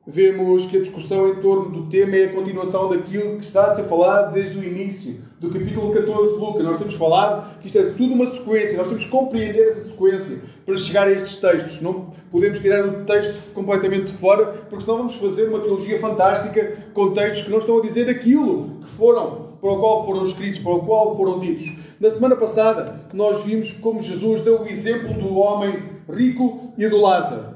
vemos 0.08 0.66
que 0.66 0.78
a 0.78 0.80
discussão 0.80 1.30
em 1.30 1.36
torno 1.36 1.70
do 1.70 1.88
tema 1.88 2.16
é 2.16 2.26
a 2.26 2.34
continuação 2.34 2.90
daquilo 2.90 3.38
que 3.38 3.46
está 3.46 3.66
a 3.66 3.76
ser 3.76 3.84
falado 3.84 4.34
desde 4.34 4.58
o 4.58 4.64
início 4.64 5.22
do 5.40 5.52
capítulo 5.52 5.94
14 5.94 6.34
de 6.34 6.40
Lucas. 6.40 6.64
Nós 6.64 6.78
temos 6.80 6.96
falado 6.96 7.60
que 7.60 7.68
isto 7.68 7.78
é 7.78 7.84
tudo 7.92 8.16
uma 8.16 8.26
sequência, 8.26 8.76
nós 8.76 8.88
temos 8.88 9.06
que 9.06 9.12
compreender 9.12 9.68
essa 9.70 9.82
sequência 9.82 10.42
para 10.66 10.76
chegar 10.76 11.08
a 11.08 11.12
estes 11.12 11.40
textos. 11.40 11.80
Não 11.80 12.10
podemos 12.32 12.58
tirar 12.58 12.88
o 12.88 13.06
texto 13.06 13.54
completamente 13.54 14.08
de 14.08 14.14
fora, 14.14 14.48
porque 14.68 14.84
senão 14.84 14.98
vamos 14.98 15.14
fazer 15.14 15.48
uma 15.48 15.60
teologia 15.60 16.00
fantástica 16.00 16.76
com 16.92 17.14
textos 17.14 17.44
que 17.44 17.52
não 17.52 17.60
estão 17.60 17.78
a 17.78 17.82
dizer 17.84 18.10
aquilo 18.10 18.80
que 18.82 18.90
foram, 18.90 19.46
para 19.62 19.70
o 19.70 19.80
qual 19.80 20.06
foram 20.08 20.24
escritos, 20.24 20.60
para 20.60 20.72
o 20.72 20.80
qual 20.80 21.16
foram 21.16 21.40
ditos. 21.40 21.86
Na 22.00 22.10
semana 22.10 22.36
passada, 22.36 23.08
nós 23.12 23.44
vimos 23.44 23.72
como 23.72 24.02
Jesus 24.02 24.42
deu 24.42 24.62
o 24.62 24.68
exemplo 24.68 25.14
do 25.16 25.36
homem 25.38 25.84
rico 26.08 26.74
e 26.78 26.88
do 26.88 26.98
Lázaro. 26.98 27.56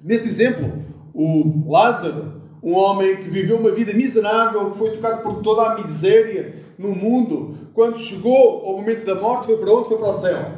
Nesse 0.00 0.28
exemplo, 0.28 0.84
o 1.12 1.70
Lázaro, 1.70 2.40
um 2.62 2.74
homem 2.74 3.16
que 3.16 3.28
viveu 3.28 3.58
uma 3.58 3.72
vida 3.72 3.92
miserável, 3.92 4.70
que 4.70 4.78
foi 4.78 4.92
tocado 4.92 5.22
por 5.22 5.42
toda 5.42 5.62
a 5.62 5.82
miséria 5.82 6.62
no 6.78 6.94
mundo, 6.94 7.56
quando 7.74 7.98
chegou 7.98 8.64
ao 8.64 8.76
momento 8.76 9.04
da 9.04 9.14
morte, 9.14 9.46
foi 9.46 9.56
para 9.56 9.72
onde? 9.72 9.88
Foi 9.88 9.98
para 9.98 10.10
o 10.10 10.20
céu. 10.20 10.52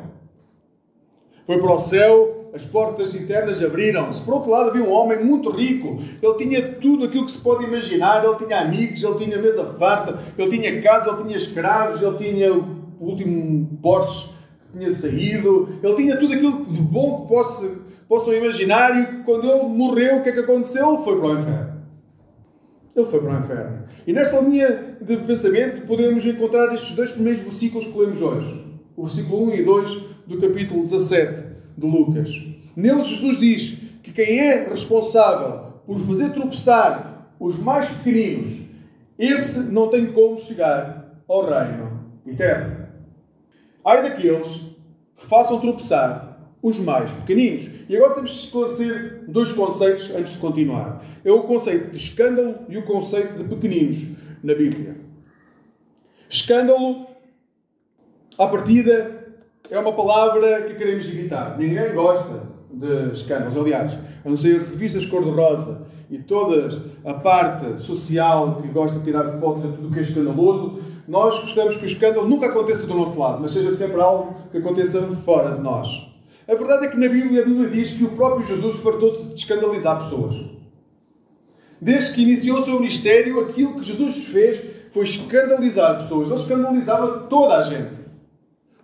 Foi 1.47 1.59
para 1.59 1.73
o 1.73 1.79
céu, 1.79 2.44
as 2.55 2.65
portas 2.65 3.17
internas 3.17 3.61
abriram-se. 3.61 4.23
Por 4.23 4.35
outro 4.35 4.51
lado, 4.51 4.71
havia 4.71 4.85
um 4.85 4.93
homem 4.93 5.23
muito 5.25 5.51
rico. 5.51 6.01
Ele 6.23 6.35
tinha 6.35 6.63
tudo 6.75 7.05
aquilo 7.05 7.25
que 7.25 7.33
se 7.33 7.39
pode 7.39 7.65
imaginar. 7.65 8.25
Ele 8.25 8.37
tinha 8.37 8.61
amigos, 8.61 9.03
ele 9.03 9.15
tinha 9.17 9.43
mesa 9.43 9.65
farta, 9.77 10.21
ele 10.39 10.57
tinha 10.57 10.81
casa, 10.81 11.11
ele 11.11 11.25
tinha 11.25 11.37
escravos, 11.37 12.01
ele 12.01 12.17
tinha 12.17 12.55
o 12.55 12.65
último 13.01 13.77
Porsche 13.83 14.29
que 14.71 14.79
tinha 14.79 14.89
saído, 14.89 15.69
ele 15.83 15.95
tinha 15.97 16.17
tudo 16.17 16.33
aquilo 16.33 16.65
de 16.67 16.81
bom 16.81 17.23
que 17.23 17.29
possa, 17.29 17.71
possam 18.09 18.33
imaginar 18.33 19.01
e 19.01 19.25
quando 19.25 19.51
ele 19.51 19.65
morreu, 19.65 20.19
o 20.19 20.23
que 20.23 20.29
é 20.29 20.33
que 20.33 20.41
aconteceu? 20.41 20.95
Ele 20.95 21.03
foi 21.03 21.19
para 21.19 21.29
o 21.29 21.39
inferno. 21.39 21.75
Ele 22.95 23.07
foi 23.07 23.21
para 23.21 23.35
o 23.35 23.39
inferno. 23.41 23.85
E 24.07 24.13
nesta 24.13 24.41
linha 24.41 24.97
de 25.01 25.17
pensamento 25.17 25.87
podemos 25.89 26.25
encontrar 26.25 26.73
estes 26.73 26.95
dois 26.95 27.11
primeiros 27.11 27.41
versículos 27.43 27.85
que 27.85 27.99
lemos 27.99 28.23
hoje. 28.23 28.65
O 28.97 29.07
versículo 29.07 29.47
1 29.51 29.55
e 29.55 29.65
2 29.65 29.91
do 30.29 30.41
capítulo 30.41 30.85
17 30.85 31.54
de 31.77 31.87
Lucas. 31.87 32.31
Neles 32.77 33.09
Jesus 33.09 33.39
diz 33.39 33.79
que 34.03 34.13
quem 34.13 34.39
é 34.39 34.69
responsável 34.69 35.73
por 35.87 35.99
fazer 36.01 36.33
tropeçar 36.33 37.35
os 37.39 37.59
mais 37.59 37.89
pequeninos, 37.91 38.51
esse 39.19 39.61
não 39.65 39.89
tem 39.89 40.13
como 40.13 40.39
chegar 40.39 41.23
ao 41.29 41.45
reino 41.45 42.05
eterno. 42.27 42.89
Ai 43.85 44.03
daqueles 44.03 44.61
que 45.17 45.27
façam 45.27 45.61
tropeçar 45.61 46.35
os 46.63 46.81
mais 46.81 47.13
pequeninos. 47.13 47.69
E 47.89 47.95
agora 47.95 48.15
temos 48.15 48.31
de 48.31 48.39
esclarecer 48.39 49.25
dois 49.29 49.53
conceitos 49.53 50.11
antes 50.15 50.33
de 50.33 50.39
continuar. 50.39 51.05
É 51.23 51.31
o 51.31 51.43
conceito 51.43 51.91
de 51.91 51.97
escândalo 51.99 52.61
e 52.69 52.79
o 52.79 52.85
conceito 52.85 53.35
de 53.37 53.45
pequeninos 53.45 53.99
na 54.43 54.55
Bíblia. 54.55 54.97
Escândalo, 56.27 57.07
à 58.39 58.47
partida, 58.47 59.24
é 59.71 59.79
uma 59.79 59.93
palavra 59.93 60.63
que 60.63 60.75
queremos 60.75 61.07
evitar. 61.09 61.57
Ninguém 61.59 61.95
gosta 61.95 62.43
de 62.71 63.15
escândalos. 63.15 63.57
Aliás, 63.57 63.93
a 64.25 64.29
não 64.29 64.37
ser 64.37 64.57
as 64.57 64.73
revistas 64.73 65.07
cor-de-rosa 65.07 65.87
e 66.11 66.19
toda 66.19 66.83
a 67.05 67.15
parte 67.15 67.83
social 67.83 68.61
que 68.61 68.69
gosta 68.69 68.99
de 68.99 69.05
tirar 69.05 69.25
fotos 69.41 69.63
de 69.63 69.69
tudo 69.77 69.89
o 69.89 69.91
que 69.91 70.01
é 70.01 70.03
escandaloso, 70.03 70.81
nós 71.09 71.39
gostamos 71.39 71.77
que 71.77 71.85
o 71.85 71.87
escândalo 71.87 72.29
nunca 72.29 72.47
aconteça 72.47 72.87
do 72.87 72.95
nosso 72.95 73.19
lado, 73.19 73.41
mas 73.41 73.53
seja 73.53 73.73
sempre 73.73 74.01
algo 74.01 74.35
que 74.51 74.59
aconteça 74.59 75.01
fora 75.25 75.57
de 75.57 75.63
nós. 75.63 76.09
A 76.47 76.55
verdade 76.55 76.87
é 76.87 76.89
que 76.89 76.99
na 76.99 77.09
Bíblia, 77.09 77.43
a 77.43 77.45
Bíblia 77.45 77.71
diz 77.71 77.93
que 77.93 78.05
o 78.05 78.11
próprio 78.11 78.47
Jesus 78.47 78.77
fartou-se 78.77 79.25
de 79.29 79.35
escandalizar 79.35 80.05
pessoas. 80.05 80.37
Desde 81.81 82.15
que 82.15 82.23
iniciou 82.23 82.61
o 82.61 82.65
seu 82.65 82.75
ministério, 82.79 83.41
aquilo 83.41 83.75
que 83.75 83.83
Jesus 83.83 84.29
fez 84.29 84.63
foi 84.91 85.05
escandalizar 85.05 86.03
pessoas. 86.03 86.29
Ele 86.29 86.39
escandalizava 86.39 87.21
toda 87.31 87.57
a 87.57 87.63
gente. 87.63 88.04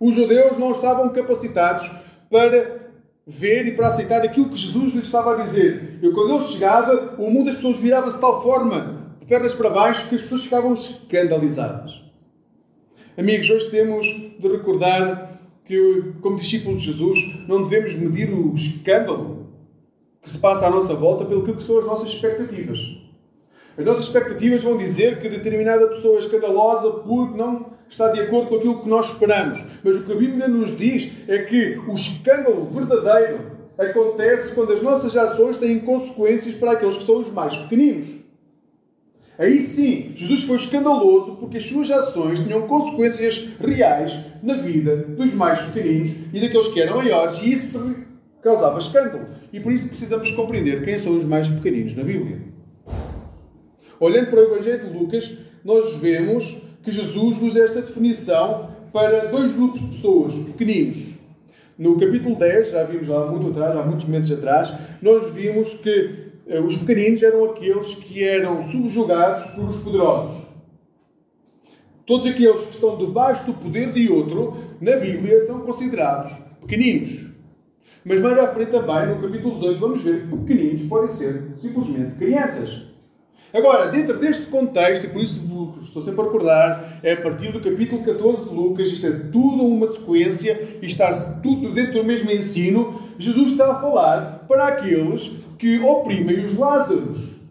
Os 0.01 0.15
judeus 0.15 0.57
não 0.57 0.71
estavam 0.71 1.09
capacitados 1.09 1.91
para 2.27 2.89
ver 3.27 3.67
e 3.67 3.75
para 3.75 3.89
aceitar 3.89 4.23
aquilo 4.23 4.49
que 4.49 4.57
Jesus 4.57 4.95
lhes 4.95 5.05
estava 5.05 5.35
a 5.35 5.43
dizer. 5.43 5.99
E 6.01 6.09
quando 6.09 6.33
ele 6.33 6.41
chegava, 6.41 7.13
o 7.19 7.29
mundo 7.29 7.45
das 7.45 7.55
pessoas 7.55 7.77
virava-se 7.77 8.15
de 8.15 8.21
tal 8.21 8.41
forma, 8.41 9.13
de 9.19 9.27
pernas 9.27 9.53
para 9.53 9.69
baixo, 9.69 10.09
que 10.09 10.15
as 10.15 10.23
pessoas 10.23 10.43
ficavam 10.45 10.73
escandalizadas. 10.73 12.01
Amigos, 13.15 13.47
hoje 13.47 13.69
temos 13.69 14.07
de 14.07 14.47
recordar 14.47 15.39
que, 15.65 16.13
como 16.19 16.35
discípulos 16.35 16.81
de 16.81 16.91
Jesus, 16.91 17.19
não 17.47 17.61
devemos 17.61 17.93
medir 17.93 18.33
o 18.33 18.55
escândalo 18.55 19.51
que 20.23 20.31
se 20.31 20.39
passa 20.39 20.65
à 20.65 20.71
nossa 20.71 20.95
volta 20.95 21.25
pelo 21.25 21.43
que 21.43 21.63
são 21.63 21.77
as 21.77 21.85
nossas 21.85 22.09
expectativas. 22.09 22.79
As 23.77 23.85
nossas 23.85 24.05
expectativas 24.05 24.63
vão 24.63 24.77
dizer 24.77 25.19
que 25.19 25.29
determinada 25.29 25.87
pessoa 25.89 26.15
é 26.15 26.19
escandalosa 26.19 26.89
porque 26.89 27.37
não 27.37 27.79
está 27.91 28.09
de 28.09 28.21
acordo 28.21 28.49
com 28.49 28.55
aquilo 28.55 28.81
que 28.81 28.89
nós 28.89 29.11
esperamos. 29.11 29.63
Mas 29.83 29.97
o 29.97 30.03
que 30.03 30.11
a 30.11 30.15
Bíblia 30.15 30.47
nos 30.47 30.77
diz 30.77 31.11
é 31.27 31.39
que 31.39 31.77
o 31.87 31.93
escândalo 31.93 32.65
verdadeiro 32.65 33.51
acontece 33.77 34.53
quando 34.53 34.71
as 34.71 34.81
nossas 34.81 35.15
ações 35.15 35.57
têm 35.57 35.79
consequências 35.79 36.55
para 36.55 36.71
aqueles 36.71 36.97
que 36.97 37.05
são 37.05 37.19
os 37.19 37.31
mais 37.31 37.55
pequeninos. 37.55 38.07
Aí 39.37 39.59
sim, 39.59 40.11
Jesus 40.13 40.43
foi 40.43 40.57
escandaloso 40.57 41.35
porque 41.37 41.57
as 41.57 41.63
suas 41.63 41.89
ações 41.89 42.39
tinham 42.39 42.67
consequências 42.67 43.49
reais 43.59 44.13
na 44.43 44.55
vida 44.55 44.97
dos 44.97 45.33
mais 45.33 45.61
pequeninos 45.61 46.15
e 46.31 46.39
daqueles 46.39 46.67
que 46.67 46.81
eram 46.81 46.97
maiores, 46.97 47.39
e 47.41 47.51
isso 47.51 47.95
causava 48.41 48.77
escândalo. 48.77 49.25
E 49.51 49.59
por 49.59 49.71
isso 49.71 49.87
precisamos 49.87 50.31
compreender 50.31 50.83
quem 50.83 50.99
são 50.99 51.17
os 51.17 51.25
mais 51.25 51.49
pequeninos 51.49 51.95
na 51.95 52.03
Bíblia. 52.03 52.39
Olhando 53.99 54.29
para 54.29 54.39
o 54.39 54.43
Evangelho 54.43 54.87
de 54.87 54.97
Lucas, 54.97 55.37
nós 55.63 55.95
vemos 55.95 56.61
que 56.83 56.91
Jesus 56.91 57.41
usa 57.41 57.63
esta 57.63 57.81
definição 57.81 58.69
para 58.91 59.27
dois 59.27 59.51
grupos 59.51 59.81
de 59.81 59.95
pessoas 59.95 60.33
pequeninos. 60.33 61.11
No 61.77 61.99
capítulo 61.99 62.35
10, 62.35 62.71
já 62.71 62.83
vimos 62.83 63.07
lá 63.07 63.25
muito 63.25 63.49
atrás, 63.49 63.77
há 63.77 63.83
muitos 63.83 64.05
meses 64.05 64.31
atrás, 64.31 64.73
nós 65.01 65.31
vimos 65.33 65.73
que 65.75 66.31
eh, 66.47 66.59
os 66.59 66.77
pequeninos 66.77 67.23
eram 67.23 67.45
aqueles 67.45 67.95
que 67.95 68.23
eram 68.23 68.63
subjugados 68.69 69.43
por 69.51 69.65
os 69.65 69.77
poderosos. 69.77 70.51
Todos 72.05 72.27
aqueles 72.27 72.59
que 72.61 72.71
estão 72.71 72.97
debaixo 72.97 73.45
do 73.45 73.53
poder 73.53 73.93
de 73.93 74.11
outro, 74.11 74.57
na 74.81 74.97
Bíblia, 74.97 75.45
são 75.45 75.61
considerados 75.61 76.31
pequeninos. 76.59 77.31
Mas 78.03 78.19
mais 78.19 78.37
à 78.37 78.47
frente 78.49 78.71
também, 78.71 79.07
no 79.07 79.21
capítulo 79.21 79.55
18, 79.55 79.79
vamos 79.79 80.03
ver 80.03 80.27
que 80.27 80.37
pequeninos 80.37 80.81
podem 80.83 81.15
ser 81.15 81.53
simplesmente 81.57 82.15
crianças. 82.17 82.90
Agora, 83.53 83.91
dentro 83.91 84.17
deste 84.17 84.45
contexto, 84.45 85.05
e 85.05 85.09
por 85.09 85.21
isso 85.21 85.75
estou 85.83 86.01
sempre 86.01 86.21
a 86.21 86.23
recordar, 86.23 86.99
é 87.03 87.13
a 87.13 87.21
partir 87.21 87.51
do 87.51 87.59
capítulo 87.59 88.01
14 88.01 88.47
de 88.47 88.55
Lucas, 88.55 88.87
isto 88.87 89.07
é 89.07 89.11
tudo 89.11 89.65
uma 89.65 89.87
sequência, 89.87 90.77
e 90.81 90.85
está 90.85 91.11
tudo 91.43 91.73
dentro 91.73 91.95
do 91.95 92.03
mesmo 92.05 92.31
ensino, 92.31 93.01
Jesus 93.19 93.51
está 93.51 93.71
a 93.71 93.81
falar 93.81 94.45
para 94.47 94.67
aqueles 94.67 95.37
que 95.59 95.79
oprimem 95.79 96.45
os 96.45 96.57
Lázaros, 96.57 97.41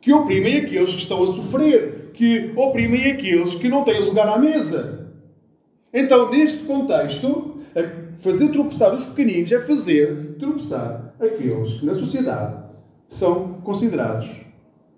que 0.00 0.12
oprimem 0.12 0.58
aqueles 0.58 0.90
que 0.90 0.98
estão 0.98 1.22
a 1.22 1.26
sofrer, 1.28 2.10
que 2.12 2.52
oprimem 2.56 3.12
aqueles 3.12 3.54
que 3.54 3.68
não 3.68 3.84
têm 3.84 4.04
lugar 4.04 4.26
à 4.28 4.36
mesa. 4.36 5.10
Então, 5.92 6.28
neste 6.28 6.58
contexto, 6.64 7.60
fazer 8.18 8.48
tropeçar 8.48 8.92
os 8.94 9.06
pequeninos 9.06 9.52
é 9.52 9.60
fazer 9.60 10.36
tropeçar 10.40 11.14
aqueles 11.20 11.74
que 11.74 11.86
na 11.86 11.94
sociedade 11.94 12.64
são 13.08 13.60
considerados 13.62 14.43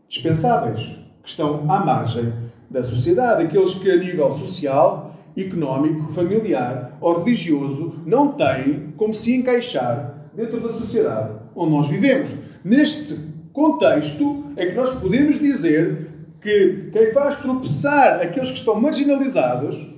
dispensáveis, 0.08 0.80
que 1.22 1.28
estão 1.28 1.70
à 1.70 1.84
margem 1.84 2.32
da 2.70 2.82
sociedade, 2.82 3.44
aqueles 3.44 3.74
que 3.74 3.90
a 3.90 3.96
nível 3.96 4.38
social, 4.38 5.14
económico, 5.36 6.12
familiar 6.12 6.96
ou 7.00 7.18
religioso 7.18 8.00
não 8.06 8.32
têm 8.32 8.94
como 8.96 9.12
se 9.12 9.34
encaixar 9.34 10.28
dentro 10.34 10.60
da 10.60 10.70
sociedade 10.70 11.34
onde 11.54 11.70
nós 11.72 11.88
vivemos. 11.88 12.30
Neste 12.64 13.18
contexto 13.52 14.44
é 14.56 14.66
que 14.66 14.74
nós 14.74 14.98
podemos 15.00 15.38
dizer 15.38 16.10
que 16.40 16.90
quem 16.92 17.12
faz 17.12 17.36
tropeçar 17.36 18.20
aqueles 18.20 18.50
que 18.50 18.58
estão 18.58 18.80
marginalizados, 18.80 19.94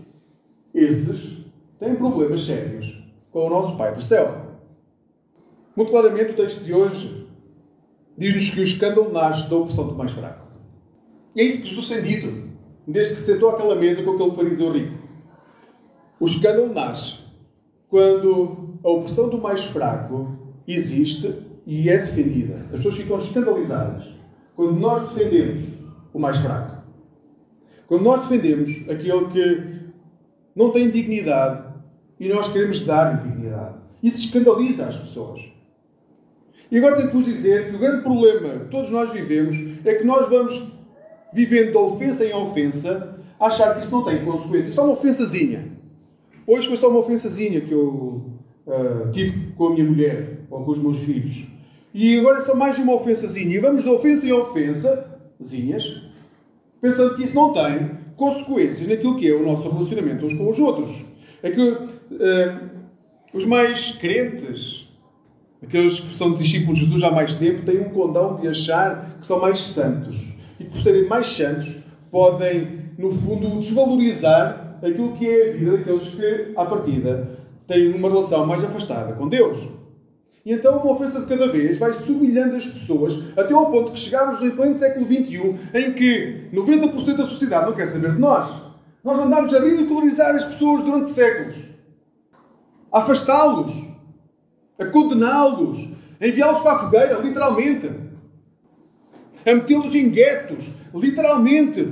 esses 0.75 1.38
têm 1.79 1.97
problemas 1.97 2.45
sérios 2.45 3.03
com 3.31 3.47
o 3.47 3.50
nosso 3.50 3.77
Pai 3.77 3.95
do 3.95 4.03
céu. 4.03 4.47
Muito 5.77 5.91
claramente, 5.91 6.33
o 6.33 6.37
texto 6.37 6.65
de 6.65 6.73
hoje 6.73 7.27
diz-nos 8.19 8.51
que 8.51 8.61
o 8.61 8.65
escândalo 8.65 9.13
nasce 9.13 9.49
da 9.49 9.57
opressão 9.57 9.87
do 9.87 9.95
mais 9.95 10.11
fraco. 10.11 10.49
E 11.37 11.41
é 11.41 11.45
isso 11.45 11.63
que 11.63 11.69
Jesus 11.69 11.89
tem 11.89 12.03
dito, 12.03 12.49
desde 12.87 13.13
que 13.13 13.19
se 13.21 13.33
sentou 13.33 13.51
àquela 13.51 13.77
mesa 13.77 14.03
com 14.03 14.11
aquele 14.11 14.33
fariseu 14.33 14.73
rico. 14.73 14.99
O 16.19 16.26
escândalo 16.26 16.75
nasce 16.75 17.19
quando 17.89 18.81
a 18.85 18.91
opressão 18.91 19.28
do 19.28 19.39
mais 19.39 19.65
fraco 19.67 20.37
existe 20.67 21.33
e 21.65 21.89
é 21.89 21.99
defendida. 21.99 22.57
As 22.73 22.78
pessoas 22.78 22.97
ficam 22.97 23.19
escandalizadas 23.19 24.04
quando 24.57 24.81
nós 24.81 25.09
defendemos 25.09 25.63
o 26.13 26.19
mais 26.19 26.39
fraco. 26.39 26.83
Quando 27.87 28.02
nós 28.02 28.23
defendemos 28.23 28.85
aquele 28.91 29.26
que 29.26 29.78
não 30.57 30.71
tem 30.71 30.91
dignidade 30.91 31.73
e 32.19 32.28
nós 32.28 32.52
queremos 32.52 32.85
dar-lhe 32.85 33.23
dignidade. 33.23 33.76
Isso 34.02 34.25
escandaliza 34.25 34.87
as 34.87 34.97
pessoas. 34.97 35.57
E 36.71 36.78
agora 36.78 36.97
tenho 36.97 37.09
que 37.09 37.17
vos 37.17 37.25
dizer 37.25 37.71
que 37.71 37.76
o 37.76 37.78
grande 37.78 38.02
problema 38.02 38.61
que 38.61 38.71
todos 38.71 38.91
nós 38.91 39.11
vivemos 39.13 39.57
é 39.85 39.95
que 39.95 40.04
nós 40.04 40.28
vamos 40.28 40.71
vivendo 41.33 41.71
de 41.71 41.76
ofensa 41.76 42.25
em 42.25 42.35
ofensa, 42.35 43.19
achar 43.39 43.75
que 43.75 43.83
isso 43.83 43.91
não 43.91 44.04
tem 44.04 44.25
consequências. 44.25 44.75
Só 44.75 44.85
uma 44.85 44.93
ofensazinha. 44.93 45.73
Hoje 46.47 46.69
foi 46.69 46.76
só 46.76 46.89
uma 46.89 47.00
ofensazinha 47.00 47.61
que 47.61 47.73
eu 47.73 48.23
uh, 48.67 49.11
tive 49.13 49.52
com 49.52 49.69
a 49.69 49.71
minha 49.71 49.85
mulher 49.85 50.41
ou 50.50 50.65
com 50.65 50.73
os 50.73 50.78
meus 50.78 51.00
filhos. 51.00 51.47
E 51.93 52.19
agora 52.19 52.39
é 52.39 52.41
só 52.43 52.54
mais 52.54 52.78
uma 52.78 52.95
ofensazinha. 52.95 53.54
E 53.54 53.59
vamos 53.59 53.83
de 53.83 53.89
ofensa 53.89 54.26
em 54.26 54.33
ofensazinhas, 54.33 56.02
pensando 56.81 57.17
que 57.17 57.25
isso 57.25 57.35
não 57.35 57.52
tem 57.52 57.91
consequências 58.17 58.89
naquilo 58.89 59.17
que 59.17 59.28
é 59.28 59.35
o 59.35 59.45
nosso 59.45 59.69
relacionamento 59.69 60.26
uns 60.26 60.35
com 60.35 60.49
os 60.49 60.59
outros. 60.59 61.04
É 61.43 61.50
que 61.50 61.61
uh, 61.61 61.89
os 63.33 63.45
mais 63.45 63.93
crentes 63.97 64.88
Aqueles 65.62 65.99
que 65.99 66.14
são 66.16 66.34
discípulos 66.34 66.78
de 66.78 66.84
Jesus 66.84 67.02
há 67.02 67.10
mais 67.10 67.34
tempo 67.34 67.62
têm 67.62 67.80
um 67.80 67.90
condão 67.90 68.36
de 68.36 68.49
achar 68.49 69.16
que 69.18 69.26
são 69.26 69.40
mais 69.40 69.60
santos. 69.60 70.16
E 70.58 70.64
por 70.64 70.80
serem 70.80 71.08
mais 71.08 71.26
santos, 71.26 71.76
podem, 72.10 72.92
no 72.97 73.10
fundo, 73.10 73.58
desvalorizar 73.58 74.78
aquilo 74.82 75.16
que 75.16 75.26
é 75.26 75.50
a 75.50 75.52
vida 75.56 75.76
daqueles 75.78 76.08
que, 76.08 76.52
à 76.56 76.64
partida, 76.64 77.38
têm 77.66 77.92
uma 77.92 78.08
relação 78.08 78.47
mais 78.47 78.62
afastada 78.62 79.14
com 79.14 79.28
Deus. 79.28 79.66
E 80.44 80.52
então, 80.52 80.78
uma 80.78 80.92
ofensa 80.92 81.21
de 81.21 81.26
cada 81.26 81.49
vez 81.49 81.76
vai 81.76 81.90
humilhando 81.90 82.56
as 82.56 82.66
pessoas 82.66 83.18
até 83.36 83.52
ao 83.52 83.71
ponto 83.71 83.92
que 83.92 83.99
chegamos 83.99 84.40
em 84.40 84.52
pleno 84.52 84.78
século 84.78 85.04
XXI 85.04 85.54
em 85.75 85.92
que 85.92 86.49
90% 86.54 87.16
da 87.16 87.26
sociedade 87.26 87.66
não 87.66 87.75
quer 87.75 87.86
saber 87.86 88.12
de 88.12 88.18
nós. 88.18 88.49
Nós 89.04 89.18
andamos 89.18 89.52
a 89.52 89.58
ridicularizar 89.58 90.34
as 90.34 90.44
pessoas 90.44 90.82
durante 90.82 91.10
séculos, 91.10 91.56
a 92.90 92.99
afastá-los 92.99 93.73
a 94.78 94.86
condená-los, 94.86 95.88
a 96.21 96.26
enviá-los 96.26 96.60
para 96.60 96.73
a 96.73 96.78
fogueira, 96.78 97.19
literalmente, 97.19 97.91
a 99.45 99.54
metê-los 99.54 99.95
em 99.95 100.10
guetos, 100.10 100.64
literalmente. 100.95 101.88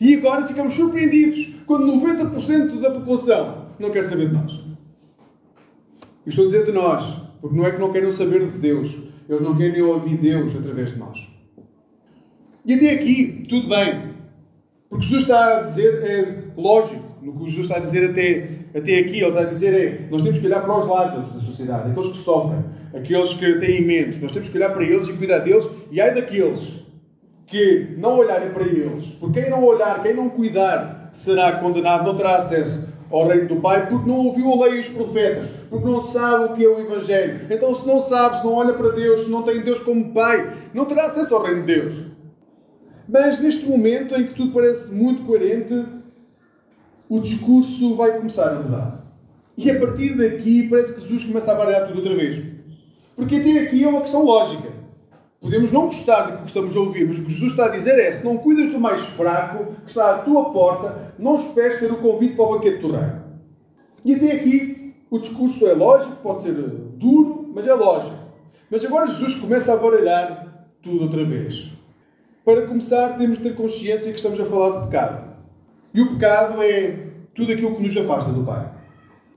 E 0.00 0.14
agora 0.14 0.46
ficamos 0.46 0.74
surpreendidos 0.74 1.56
quando 1.66 1.92
90% 1.92 2.80
da 2.80 2.90
população 2.90 3.68
não 3.78 3.90
quer 3.90 4.02
saber 4.02 4.28
de 4.28 4.34
nós. 4.34 4.60
Estou 6.26 6.44
a 6.44 6.48
dizer 6.48 6.64
de 6.64 6.72
nós, 6.72 7.04
porque 7.40 7.56
não 7.56 7.66
é 7.66 7.72
que 7.72 7.78
não 7.78 7.92
queiram 7.92 8.10
saber 8.10 8.50
de 8.50 8.58
Deus, 8.58 8.90
eles 9.28 9.42
não 9.42 9.56
querem 9.56 9.82
ouvir 9.82 10.16
Deus 10.16 10.54
através 10.56 10.90
de 10.90 10.98
nós. 10.98 11.18
E 12.64 12.74
até 12.74 12.90
aqui, 12.90 13.46
tudo 13.48 13.68
bem. 13.68 14.12
Porque 14.88 15.04
Jesus 15.04 15.22
está 15.22 15.58
a 15.58 15.62
dizer, 15.62 16.02
é 16.04 16.44
lógico, 16.56 17.11
no 17.22 17.32
que 17.38 17.50
Jesus 17.50 17.70
está 17.70 17.76
a 17.76 17.80
dizer 17.80 18.10
até 18.10 18.62
até 18.74 18.98
aqui, 18.98 19.18
ele 19.18 19.28
está 19.28 19.40
a 19.40 19.44
dizer 19.44 19.74
é, 19.74 20.08
nós 20.10 20.22
temos 20.22 20.38
que 20.38 20.46
olhar 20.46 20.62
para 20.62 20.78
os 20.78 20.86
Lázaros 20.86 21.32
da 21.32 21.40
sociedade, 21.40 21.90
aqueles 21.90 22.12
que 22.12 22.18
sofrem, 22.18 22.64
aqueles 22.94 23.34
que 23.34 23.54
têm 23.58 23.84
menos, 23.84 24.20
nós 24.20 24.32
temos 24.32 24.48
que 24.48 24.56
olhar 24.56 24.70
para 24.70 24.82
eles 24.82 25.08
e 25.08 25.12
cuidar 25.12 25.38
deles, 25.40 25.68
e 25.90 26.00
ai 26.00 26.14
daqueles 26.14 26.82
que 27.46 27.94
não 27.98 28.18
olharem 28.18 28.50
para 28.50 28.64
eles, 28.64 29.06
porque 29.20 29.42
quem 29.42 29.50
não 29.50 29.62
olhar, 29.62 30.02
quem 30.02 30.14
não 30.14 30.30
cuidar, 30.30 31.10
será 31.12 31.52
condenado, 31.52 32.04
não 32.04 32.16
terá 32.16 32.36
acesso 32.36 32.88
ao 33.10 33.26
reino 33.26 33.46
do 33.46 33.56
Pai, 33.56 33.88
porque 33.88 34.08
não 34.08 34.20
ouviu 34.20 34.50
a 34.50 34.64
lei 34.64 34.76
e 34.76 34.80
os 34.80 34.88
profetas, 34.88 35.46
porque 35.68 35.84
não 35.84 36.02
sabe 36.02 36.44
o 36.44 36.56
que 36.56 36.64
é 36.64 36.68
o 36.68 36.80
Evangelho. 36.80 37.42
Então, 37.50 37.74
se 37.74 37.86
não 37.86 38.00
sabe, 38.00 38.38
se 38.38 38.44
não 38.44 38.54
olha 38.54 38.72
para 38.72 38.88
Deus, 38.92 39.24
se 39.24 39.30
não 39.30 39.42
tem 39.42 39.60
Deus 39.60 39.80
como 39.80 40.14
Pai, 40.14 40.50
não 40.72 40.86
terá 40.86 41.04
acesso 41.04 41.34
ao 41.34 41.42
reino 41.42 41.60
de 41.60 41.74
Deus. 41.74 42.04
Mas 43.06 43.38
neste 43.38 43.66
momento 43.66 44.14
em 44.14 44.28
que 44.28 44.34
tudo 44.34 44.54
parece 44.54 44.90
muito 44.94 45.24
coerente, 45.24 45.84
o 47.12 47.20
discurso 47.20 47.94
vai 47.94 48.16
começar 48.16 48.48
a 48.48 48.54
mudar. 48.54 49.04
E 49.54 49.70
a 49.70 49.78
partir 49.78 50.16
daqui 50.16 50.66
parece 50.70 50.94
que 50.94 51.02
Jesus 51.02 51.24
começa 51.24 51.52
a 51.52 51.54
baralhar 51.54 51.86
tudo 51.86 51.98
outra 51.98 52.16
vez. 52.16 52.42
Porque 53.14 53.36
até 53.36 53.58
aqui 53.58 53.84
é 53.84 53.86
uma 53.86 54.00
questão 54.00 54.24
lógica. 54.24 54.70
Podemos 55.38 55.70
não 55.70 55.84
gostar 55.86 56.22
do 56.30 56.38
que 56.38 56.46
estamos 56.46 56.74
a 56.74 56.80
ouvir, 56.80 57.06
mas 57.06 57.18
o 57.18 57.24
que 57.24 57.30
Jesus 57.30 57.50
está 57.50 57.66
a 57.66 57.68
dizer 57.68 57.98
é: 57.98 58.10
se 58.10 58.24
não 58.24 58.38
cuidas 58.38 58.72
do 58.72 58.80
mais 58.80 59.02
fraco, 59.02 59.74
que 59.82 59.90
está 59.90 60.14
à 60.14 60.18
tua 60.20 60.54
porta, 60.54 61.12
não 61.18 61.36
esperes 61.36 61.78
ter 61.78 61.92
o 61.92 61.98
convite 61.98 62.34
para 62.34 62.46
o 62.46 62.54
banquete 62.54 62.78
do 62.78 62.92
rei. 62.92 63.10
E 64.06 64.14
até 64.14 64.32
aqui 64.32 64.94
o 65.10 65.18
discurso 65.18 65.66
é 65.66 65.74
lógico, 65.74 66.16
pode 66.22 66.44
ser 66.44 66.54
duro, 66.54 67.52
mas 67.54 67.66
é 67.66 67.74
lógico. 67.74 68.16
Mas 68.70 68.82
agora 68.86 69.06
Jesus 69.06 69.34
começa 69.34 69.70
a 69.70 69.76
baralhar 69.76 70.66
tudo 70.80 71.02
outra 71.02 71.26
vez. 71.26 71.70
Para 72.42 72.66
começar, 72.66 73.18
temos 73.18 73.36
de 73.36 73.44
ter 73.44 73.54
consciência 73.54 74.10
que 74.10 74.16
estamos 74.16 74.40
a 74.40 74.46
falar 74.46 74.80
de 74.80 74.86
pecado. 74.86 75.31
E 75.94 76.00
o 76.00 76.14
pecado 76.14 76.62
é 76.62 76.96
tudo 77.34 77.52
aquilo 77.52 77.76
que 77.76 77.82
nos 77.82 77.96
afasta 77.96 78.30
do 78.32 78.44
Pai. 78.44 78.70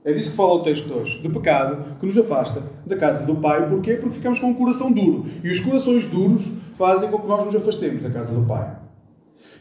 É 0.04 0.12
disso 0.12 0.30
que 0.30 0.36
fala 0.36 0.54
o 0.54 0.62
texto 0.62 0.92
hoje. 0.92 1.20
De 1.20 1.28
pecado 1.28 1.98
que 1.98 2.06
nos 2.06 2.16
afasta 2.16 2.62
da 2.86 2.96
casa 2.96 3.24
do 3.24 3.36
Pai. 3.36 3.68
Porquê? 3.68 3.94
Porque 3.94 4.16
ficamos 4.16 4.38
com 4.38 4.48
um 4.48 4.54
coração 4.54 4.92
duro. 4.92 5.26
E 5.42 5.50
os 5.50 5.60
corações 5.60 6.08
duros 6.08 6.44
fazem 6.76 7.10
com 7.10 7.18
que 7.18 7.26
nós 7.26 7.44
nos 7.44 7.54
afastemos 7.54 8.02
da 8.02 8.10
casa 8.10 8.32
do 8.32 8.46
Pai. 8.46 8.76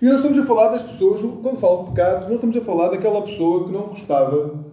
E 0.02 0.06
nós 0.06 0.18
estamos 0.20 0.38
a 0.38 0.46
falar 0.46 0.70
das 0.70 0.84
pessoas, 0.84 1.22
quando 1.42 1.58
falo 1.58 1.84
de 1.84 1.92
pecado, 1.92 2.28
não 2.28 2.36
estamos 2.36 2.56
a 2.58 2.62
falar 2.62 2.90
daquela 2.90 3.22
pessoa 3.22 3.66
que 3.66 3.72
não 3.72 3.88
gostava 3.88 4.64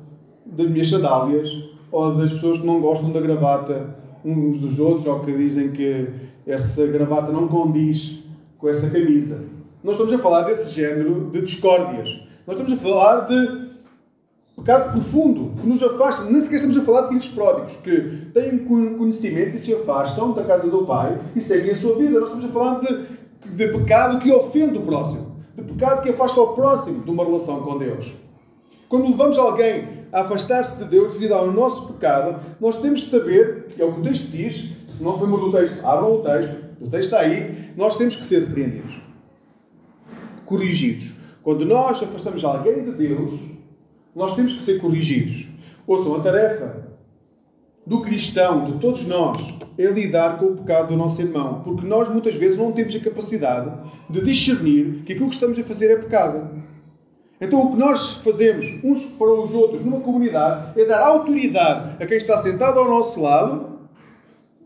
das 0.44 0.68
minhas 0.68 0.90
sandálias 0.90 1.48
ou 1.90 2.14
das 2.16 2.32
pessoas 2.32 2.58
que 2.58 2.66
não 2.66 2.80
gostam 2.80 3.12
da 3.12 3.20
gravata 3.20 3.96
uns 4.24 4.58
dos 4.58 4.78
outros, 4.78 5.06
ou 5.06 5.20
que 5.20 5.32
dizem 5.32 5.72
que 5.72 6.08
essa 6.46 6.86
gravata 6.86 7.32
não 7.32 7.48
condiz 7.48 8.20
com 8.58 8.68
essa 8.68 8.90
camisa. 8.90 9.44
Nós 9.82 9.96
estamos 9.96 10.12
a 10.12 10.18
falar 10.18 10.42
desse 10.42 10.72
género 10.72 11.28
de 11.32 11.42
discórdias. 11.42 12.08
Nós 12.46 12.56
estamos 12.56 12.72
a 12.72 12.76
falar 12.76 13.20
de 13.26 13.72
pecado 14.56 14.92
profundo, 14.92 15.60
que 15.60 15.66
nos 15.66 15.82
afasta. 15.82 16.24
Nem 16.24 16.38
sequer 16.38 16.56
estamos 16.56 16.76
a 16.76 16.82
falar 16.82 17.02
de 17.02 17.08
filhos 17.08 17.28
pródigos, 17.28 17.76
que 17.78 18.28
têm 18.32 18.58
conhecimento 18.58 19.56
e 19.56 19.58
se 19.58 19.74
afastam 19.74 20.32
da 20.32 20.44
casa 20.44 20.68
do 20.68 20.84
Pai 20.84 21.18
e 21.34 21.40
seguem 21.40 21.72
a 21.72 21.74
sua 21.74 21.96
vida. 21.96 22.20
Nós 22.20 22.28
estamos 22.28 22.44
a 22.44 22.52
falar 22.52 22.80
de, 22.80 23.06
de 23.56 23.68
pecado 23.68 24.20
que 24.20 24.30
ofende 24.30 24.78
o 24.78 24.82
próximo, 24.82 25.36
de 25.56 25.62
pecado 25.62 26.02
que 26.02 26.10
afasta 26.10 26.40
o 26.40 26.48
próximo 26.54 27.02
de 27.02 27.10
uma 27.10 27.24
relação 27.24 27.60
com 27.62 27.76
Deus. 27.76 28.12
Quando 28.88 29.08
levamos 29.08 29.36
alguém 29.36 29.88
a 30.12 30.20
afastar-se 30.20 30.78
de 30.78 30.84
Deus 30.84 31.14
devido 31.14 31.32
ao 31.32 31.50
nosso 31.50 31.92
pecado, 31.92 32.40
nós 32.60 32.78
temos 32.78 33.00
de 33.00 33.10
saber, 33.10 33.68
que 33.74 33.82
é 33.82 33.84
o 33.84 33.94
que 33.94 34.00
o 34.00 34.02
texto 34.04 34.30
diz, 34.30 34.70
se 34.88 35.02
não 35.02 35.18
lembram 35.18 35.50
do 35.50 35.50
texto, 35.50 35.84
abram 35.84 36.14
o 36.14 36.18
texto, 36.18 36.54
o 36.80 36.88
texto 36.88 37.04
está 37.04 37.20
aí, 37.20 37.72
nós 37.76 37.96
temos 37.96 38.14
que 38.14 38.24
ser 38.24 38.40
repreendidos, 38.40 39.00
corrigidos. 40.44 41.12
Quando 41.42 41.64
nós 41.64 42.02
afastamos 42.02 42.44
alguém 42.44 42.84
de 42.84 42.92
Deus, 42.92 43.32
nós 44.14 44.34
temos 44.36 44.52
que 44.52 44.62
ser 44.62 44.80
corrigidos. 44.80 45.46
Ouçam, 45.86 46.14
a 46.14 46.20
tarefa 46.20 46.88
do 47.84 48.00
cristão, 48.00 48.70
de 48.70 48.78
todos 48.78 49.06
nós, 49.06 49.42
é 49.76 49.86
lidar 49.86 50.38
com 50.38 50.46
o 50.46 50.56
pecado 50.56 50.88
do 50.88 50.96
nosso 50.96 51.20
irmão. 51.20 51.62
Porque 51.64 51.86
nós 51.86 52.08
muitas 52.08 52.34
vezes 52.34 52.58
não 52.58 52.70
temos 52.70 52.94
a 52.94 53.00
capacidade 53.00 53.72
de 54.08 54.20
discernir 54.20 55.02
que 55.04 55.12
aquilo 55.12 55.28
que 55.28 55.34
estamos 55.34 55.58
a 55.58 55.62
fazer 55.64 55.90
é 55.90 55.96
pecado. 55.96 56.62
Então 57.40 57.66
o 57.66 57.72
que 57.72 57.76
nós 57.76 58.12
fazemos 58.18 58.66
uns 58.84 59.04
para 59.06 59.32
os 59.32 59.52
outros 59.52 59.84
numa 59.84 60.00
comunidade 60.00 60.80
é 60.80 60.84
dar 60.84 61.00
autoridade 61.00 62.00
a 62.00 62.06
quem 62.06 62.16
está 62.16 62.38
sentado 62.38 62.78
ao 62.78 62.88
nosso 62.88 63.20
lado. 63.20 63.80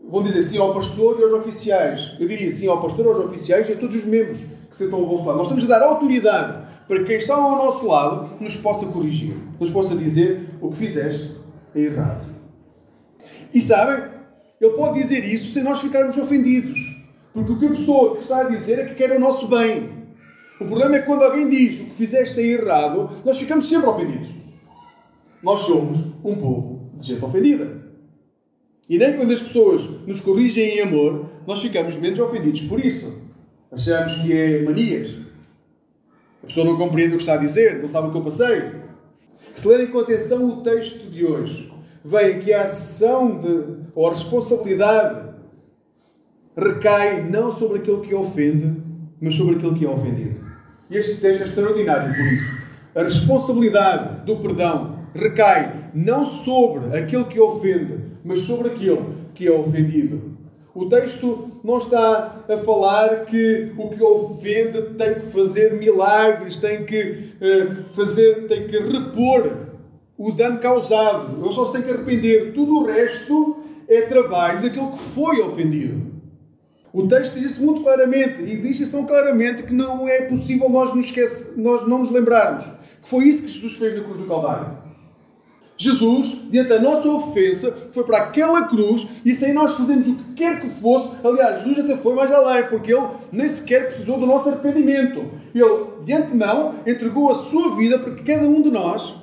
Vão 0.07 0.21
dizer 0.21 0.43
sim 0.43 0.59
ao 0.59 0.75
pastor 0.75 1.19
e 1.19 1.23
aos 1.23 1.33
oficiais. 1.33 2.15
Eu 2.19 2.27
diria 2.27 2.51
sim 2.51 2.67
ao 2.67 2.79
pastor, 2.79 3.07
aos 3.07 3.17
oficiais 3.17 3.67
e 3.67 3.73
a 3.73 3.75
todos 3.75 3.95
os 3.95 4.05
membros 4.05 4.45
que 4.77 4.83
sentam 4.83 4.99
ao 4.99 5.07
vosso 5.07 5.25
lado. 5.25 5.37
Nós 5.39 5.47
temos 5.47 5.63
de 5.63 5.69
dar 5.69 5.81
autoridade 5.81 6.67
para 6.87 6.99
que 6.99 7.05
quem 7.05 7.15
está 7.17 7.35
ao 7.35 7.57
nosso 7.57 7.85
lado 7.85 8.29
nos 8.39 8.55
possa 8.55 8.85
corrigir, 8.85 9.35
nos 9.59 9.69
possa 9.71 9.95
dizer 9.95 10.49
o 10.61 10.69
que 10.69 10.77
fizeste 10.77 11.35
é 11.75 11.81
errado. 11.81 12.25
E 13.53 13.59
sabem, 13.59 14.09
ele 14.61 14.73
pode 14.73 15.01
dizer 15.01 15.25
isso 15.25 15.53
sem 15.53 15.63
nós 15.63 15.81
ficarmos 15.81 16.17
ofendidos. 16.17 16.95
Porque 17.33 17.51
o 17.51 17.59
que 17.59 17.65
a 17.65 17.69
pessoa 17.69 18.15
que 18.15 18.21
está 18.21 18.41
a 18.41 18.49
dizer 18.49 18.79
é 18.79 18.85
que 18.85 18.95
quer 18.95 19.11
o 19.11 19.19
nosso 19.19 19.47
bem. 19.47 19.97
O 20.59 20.65
problema 20.65 20.95
é 20.95 20.99
que 20.99 21.05
quando 21.05 21.23
alguém 21.23 21.49
diz 21.49 21.79
o 21.79 21.85
que 21.85 21.93
fizeste 21.93 22.39
é 22.39 22.43
errado, 22.43 23.11
nós 23.23 23.37
ficamos 23.37 23.69
sempre 23.69 23.87
ofendidos. 23.89 24.29
Nós 25.43 25.61
somos 25.61 25.99
um 26.23 26.35
povo 26.35 26.91
de 26.95 27.07
gente 27.07 27.23
ofendida. 27.23 27.85
E 28.89 28.97
nem 28.97 29.17
quando 29.17 29.33
as 29.33 29.41
pessoas 29.41 29.83
nos 30.07 30.21
corrigem 30.21 30.77
em 30.77 30.81
amor, 30.81 31.29
nós 31.45 31.61
ficamos 31.61 31.95
menos 31.95 32.17
ofendidos 32.19 32.61
por 32.61 32.83
isso. 32.83 33.26
Achamos 33.71 34.15
que 34.15 34.33
é 34.33 34.63
manias. 34.63 35.15
A 36.43 36.47
pessoa 36.47 36.65
não 36.65 36.77
compreende 36.77 37.13
o 37.13 37.17
que 37.17 37.23
está 37.23 37.33
a 37.33 37.37
dizer, 37.37 37.81
não 37.81 37.89
sabe 37.89 38.07
o 38.07 38.11
que 38.11 38.17
eu 38.17 38.23
passei. 38.23 38.71
Se 39.53 39.67
lerem 39.67 39.87
com 39.87 39.99
atenção 39.99 40.47
o 40.47 40.63
texto 40.63 41.09
de 41.09 41.25
hoje, 41.25 41.71
veem 42.03 42.39
que 42.39 42.53
a 42.53 42.63
ação 42.63 43.41
de, 43.41 43.87
ou 43.93 44.07
a 44.07 44.11
responsabilidade 44.11 45.27
recai 46.55 47.23
não 47.29 47.51
sobre 47.51 47.79
aquele 47.79 48.01
que 48.01 48.15
ofende, 48.15 48.81
mas 49.19 49.35
sobre 49.35 49.55
aquele 49.55 49.77
que 49.77 49.85
é 49.85 49.89
ofendido. 49.89 50.39
Este 50.89 51.19
texto 51.19 51.41
é 51.41 51.45
extraordinário 51.45 52.15
por 52.15 52.33
isso. 52.33 52.57
A 52.95 53.03
responsabilidade 53.03 54.25
do 54.25 54.37
perdão 54.37 54.99
recai 55.13 55.91
não 55.93 56.25
sobre 56.25 56.97
aquele 56.97 57.25
que 57.25 57.39
ofende, 57.39 57.99
mas 58.23 58.41
sobre 58.41 58.69
aquele 58.69 59.03
que 59.33 59.47
é 59.47 59.51
ofendido. 59.51 60.36
O 60.77 60.87
texto 60.87 61.59
não 61.63 61.79
está 61.79 62.45
a 62.47 62.57
falar 62.59 63.25
que 63.25 63.71
o 63.75 63.89
que 63.89 64.03
ofende 64.03 64.93
tem 64.95 65.15
que 65.15 65.25
fazer 65.25 65.73
milagres, 65.73 66.57
tem 66.57 66.85
que 66.85 67.31
uh, 67.41 67.93
fazer, 67.95 68.47
tem 68.47 68.67
que 68.67 68.77
repor 68.77 69.57
o 70.15 70.31
dano 70.31 70.59
causado. 70.59 71.43
Ele 71.43 71.55
só 71.55 71.65
se 71.65 71.71
tem 71.71 71.81
que 71.81 71.89
arrepender. 71.89 72.53
Tudo 72.53 72.81
o 72.81 72.85
resto 72.85 73.57
é 73.87 74.01
trabalho 74.01 74.61
daquele 74.61 74.91
que 74.91 74.99
foi 74.99 75.41
ofendido. 75.41 76.11
O 76.93 77.07
texto 77.07 77.33
diz 77.33 77.53
isso 77.53 77.65
muito 77.65 77.81
claramente 77.81 78.43
e 78.43 78.57
diz 78.57 78.79
isso 78.79 78.91
tão 78.91 79.03
claramente 79.07 79.63
que 79.63 79.73
não 79.73 80.07
é 80.07 80.25
possível 80.25 80.69
nós, 80.69 80.93
nos 80.93 81.07
esquece, 81.07 81.59
nós 81.59 81.87
não 81.87 81.97
nos 81.97 82.11
lembrarmos 82.11 82.65
que 83.01 83.09
foi 83.09 83.23
isso 83.23 83.41
que 83.41 83.47
Jesus 83.47 83.77
fez 83.77 83.95
na 83.95 84.03
cruz 84.03 84.19
do 84.19 84.27
Calvário. 84.27 84.77
Jesus, 85.77 86.41
diante 86.49 86.69
da 86.69 86.79
nossa 86.79 87.07
ofensa, 87.07 87.89
foi 87.91 88.03
para 88.03 88.17
aquela 88.17 88.67
cruz 88.67 89.07
e 89.23 89.33
sem 89.35 89.53
nós 89.53 89.73
fazermos 89.73 90.07
o 90.07 90.15
que 90.15 90.33
quer 90.33 90.59
que 90.61 90.69
fosse, 90.69 91.11
aliás, 91.23 91.61
Jesus 91.61 91.85
até 91.85 91.95
foi 91.97 92.15
mais 92.15 92.31
além, 92.31 92.67
porque 92.67 92.93
ele 92.93 93.07
nem 93.31 93.47
sequer 93.47 93.87
precisou 93.87 94.19
do 94.19 94.25
nosso 94.25 94.49
arrependimento. 94.49 95.25
Ele, 95.53 96.03
de 96.03 96.13
antemão, 96.13 96.75
entregou 96.85 97.29
a 97.29 97.35
sua 97.35 97.75
vida 97.75 97.99
para 97.99 98.15
que 98.15 98.23
cada 98.23 98.47
um 98.47 98.61
de 98.61 98.71
nós 98.71 99.15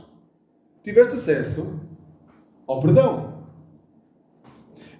tivesse 0.84 1.16
acesso 1.16 1.80
ao 2.66 2.80
perdão. 2.80 3.34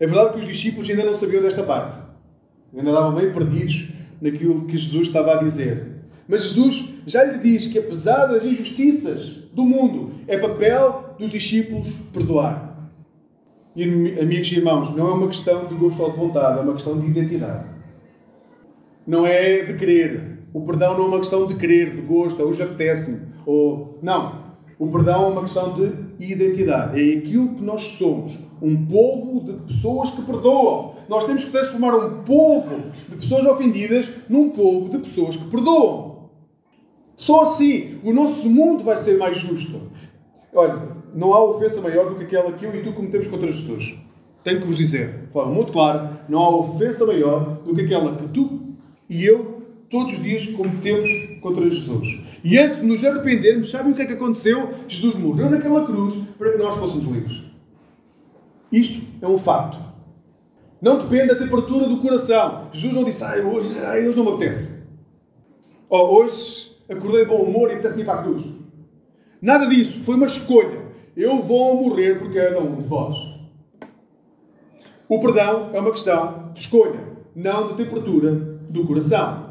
É 0.01 0.07
verdade 0.07 0.35
que 0.35 0.41
os 0.41 0.47
discípulos 0.47 0.91
ainda 0.91 1.05
não 1.05 1.15
sabiam 1.15 1.43
desta 1.43 1.63
parte 1.63 2.05
ainda 2.77 2.91
estavam 2.91 3.13
meio 3.13 3.33
perdidos 3.33 3.89
naquilo 4.21 4.67
que 4.67 4.77
Jesus 4.77 5.07
estava 5.07 5.35
a 5.35 5.43
dizer. 5.43 5.95
Mas 6.27 6.43
Jesus 6.43 6.89
já 7.07 7.25
lhe 7.25 7.39
diz 7.39 7.67
que, 7.67 7.79
apesar 7.79 8.27
das 8.27 8.45
injustiças 8.45 9.44
do 9.55 9.65
mundo, 9.65 10.13
é 10.27 10.37
papel 10.37 11.15
dos 11.19 11.31
discípulos 11.31 11.89
perdoar. 12.13 12.91
E, 13.77 13.83
amigos 14.21 14.51
e 14.53 14.57
irmãos, 14.57 14.95
não 14.95 15.09
é 15.09 15.13
uma 15.13 15.29
questão 15.29 15.67
de 15.67 15.75
gosto 15.75 16.03
ou 16.03 16.11
de 16.11 16.17
vontade, 16.17 16.59
é 16.59 16.63
uma 16.63 16.75
questão 16.75 16.99
de 16.99 17.07
identidade. 17.07 17.67
Não 19.07 19.27
é 19.27 19.65
de 19.65 19.75
querer. 19.75 20.39
O 20.53 20.61
perdão 20.61 20.97
não 20.97 21.05
é 21.05 21.09
uma 21.09 21.19
questão 21.19 21.47
de 21.47 21.55
querer, 21.57 21.95
de 21.95 22.03
gosto, 22.03 22.43
hoje 22.43 22.63
apetece-me. 22.63 23.21
Ou... 23.45 23.99
Não. 24.03 24.45
O 24.79 24.89
perdão 24.91 25.27
é 25.27 25.29
uma 25.29 25.41
questão 25.43 25.73
de 25.73 25.93
identidade. 26.19 27.01
É 27.01 27.19
aquilo 27.19 27.55
que 27.55 27.63
nós 27.63 27.83
somos. 27.83 28.39
Um 28.63 28.87
povo 28.87 29.41
de 29.45 29.53
pessoas 29.73 30.11
que 30.11 30.23
perdoam. 30.23 30.95
Nós 31.09 31.27
temos 31.27 31.45
que 31.45 31.51
transformar 31.51 31.95
um 31.97 32.23
povo 32.23 32.91
de 33.09 33.17
pessoas 33.17 33.45
ofendidas 33.47 34.13
num 34.29 34.51
povo 34.51 34.89
de 34.91 34.99
pessoas 34.99 35.37
que 35.37 35.45
perdoam. 35.49 36.14
Só 37.17 37.43
assim 37.43 38.01
o 38.03 38.13
nosso 38.13 38.49
mundo 38.49 38.85
vai 38.85 38.97
ser 38.97 39.19
mais 39.19 39.39
justo. 39.39 39.91
Olha, 40.53 40.89
não 41.15 41.33
há 41.33 41.45
ofensa 41.45 41.81
maior 41.81 42.09
do 42.11 42.17
que 42.17 42.25
aquela 42.25 42.53
que 42.53 42.65
eu 42.65 42.75
e 42.75 42.83
tu 42.83 42.93
cometemos 42.93 43.29
contra 43.29 43.51
Jesus. 43.51 43.95
Tenho 44.43 44.61
que 44.61 44.67
vos 44.67 44.77
dizer, 44.77 45.27
de 45.27 45.33
forma 45.33 45.53
muito 45.53 45.73
clara, 45.73 46.25
não 46.29 46.39
há 46.41 46.57
ofensa 46.57 47.07
maior 47.07 47.63
do 47.65 47.75
que 47.75 47.83
aquela 47.83 48.17
que 48.17 48.29
tu 48.29 48.75
e 49.09 49.25
eu 49.25 49.63
todos 49.91 50.15
os 50.15 50.23
dias 50.23 50.47
cometemos 50.49 51.09
contra 51.41 51.69
Jesus. 51.69 52.21
E 52.43 52.59
antes 52.59 52.81
de 52.81 52.87
nos 52.87 53.05
arrependermos, 53.05 53.71
sabem 53.71 53.93
o 53.93 53.95
que 53.95 54.03
é 54.03 54.07
que 54.07 54.13
aconteceu? 54.13 54.75
Jesus 54.89 55.15
morreu 55.15 55.49
naquela 55.49 55.87
cruz 55.87 56.15
para 56.37 56.53
que 56.53 56.59
nós 56.59 56.79
fôssemos 56.79 57.07
livres. 57.07 57.43
Isto 58.71 59.07
é 59.23 59.27
um 59.27 59.39
facto. 59.39 59.79
Não 60.83 60.99
depende 60.99 61.29
da 61.29 61.37
temperatura 61.37 61.89
do 61.89 61.99
coração. 61.99 62.69
Jesus 62.73 62.95
não 62.95 63.05
disse, 63.05 63.25
ai, 63.25 63.41
hoje, 63.41 63.79
ai, 63.79 64.07
hoje 64.07 64.17
não 64.17 64.25
me 64.25 64.33
apetece. 64.33 64.83
Ou 65.89 66.17
hoje 66.17 66.74
acordei 66.89 67.25
de 67.25 67.31
bom 67.31 67.43
humor 67.43 67.71
e 67.71 67.75
apetece-me 67.75 68.05
para 68.05 68.21
a 68.21 68.23
cruz. 68.23 68.45
Nada 69.41 69.67
disso. 69.67 70.03
Foi 70.03 70.15
uma 70.17 70.27
escolha. 70.27 70.83
Eu 71.17 71.43
vou 71.43 71.77
morrer 71.83 72.19
por 72.19 72.33
cada 72.33 72.61
um 72.61 72.77
de 72.77 72.89
vós. 72.89 73.17
O 75.09 75.21
perdão 75.21 75.71
é 75.73 75.81
uma 75.81 75.91
questão 75.91 76.51
de 76.55 76.61
escolha, 76.61 77.01
não 77.37 77.69
de 77.69 77.85
temperatura 77.85 78.33
do 78.33 78.85
coração. 78.87 79.51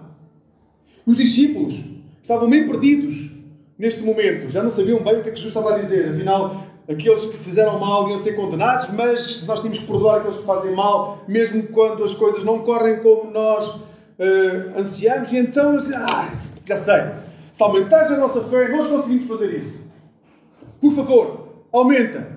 Os 1.05 1.15
discípulos 1.15 1.75
estavam 2.21 2.49
meio 2.49 2.67
perdidos 2.67 3.29
neste 3.77 4.01
momento, 4.01 4.49
já 4.49 4.63
não 4.63 4.69
sabiam 4.69 5.03
bem 5.03 5.19
o 5.19 5.23
que 5.23 5.29
é 5.29 5.31
que 5.31 5.39
Jesus 5.39 5.55
estava 5.55 5.75
a 5.75 5.79
dizer. 5.79 6.09
Afinal, 6.09 6.63
aqueles 6.87 7.25
que 7.27 7.37
fizeram 7.37 7.79
mal 7.79 8.09
iam 8.09 8.17
ser 8.17 8.33
condenados, 8.33 8.89
mas 8.91 9.45
nós 9.45 9.61
temos 9.61 9.79
que 9.79 9.85
perdoar 9.85 10.17
aqueles 10.17 10.37
que 10.37 10.45
fazem 10.45 10.73
mal, 10.75 11.23
mesmo 11.27 11.63
quando 11.67 12.03
as 12.03 12.13
coisas 12.13 12.43
não 12.43 12.59
correm 12.59 13.01
como 13.01 13.31
nós 13.31 13.79
uh, 14.23 14.79
ansiamos. 14.79 15.31
E 15.31 15.37
então, 15.37 15.77
ah, 15.95 16.29
já 16.65 16.77
sei, 16.77 17.03
se 17.51 17.61
aumentares 17.61 18.11
a 18.11 18.17
nossa 18.17 18.41
fé, 18.41 18.69
nós 18.69 18.87
conseguimos 18.87 19.27
fazer 19.27 19.57
isso. 19.57 19.83
Por 20.79 20.93
favor, 20.95 21.65
aumenta 21.71 22.27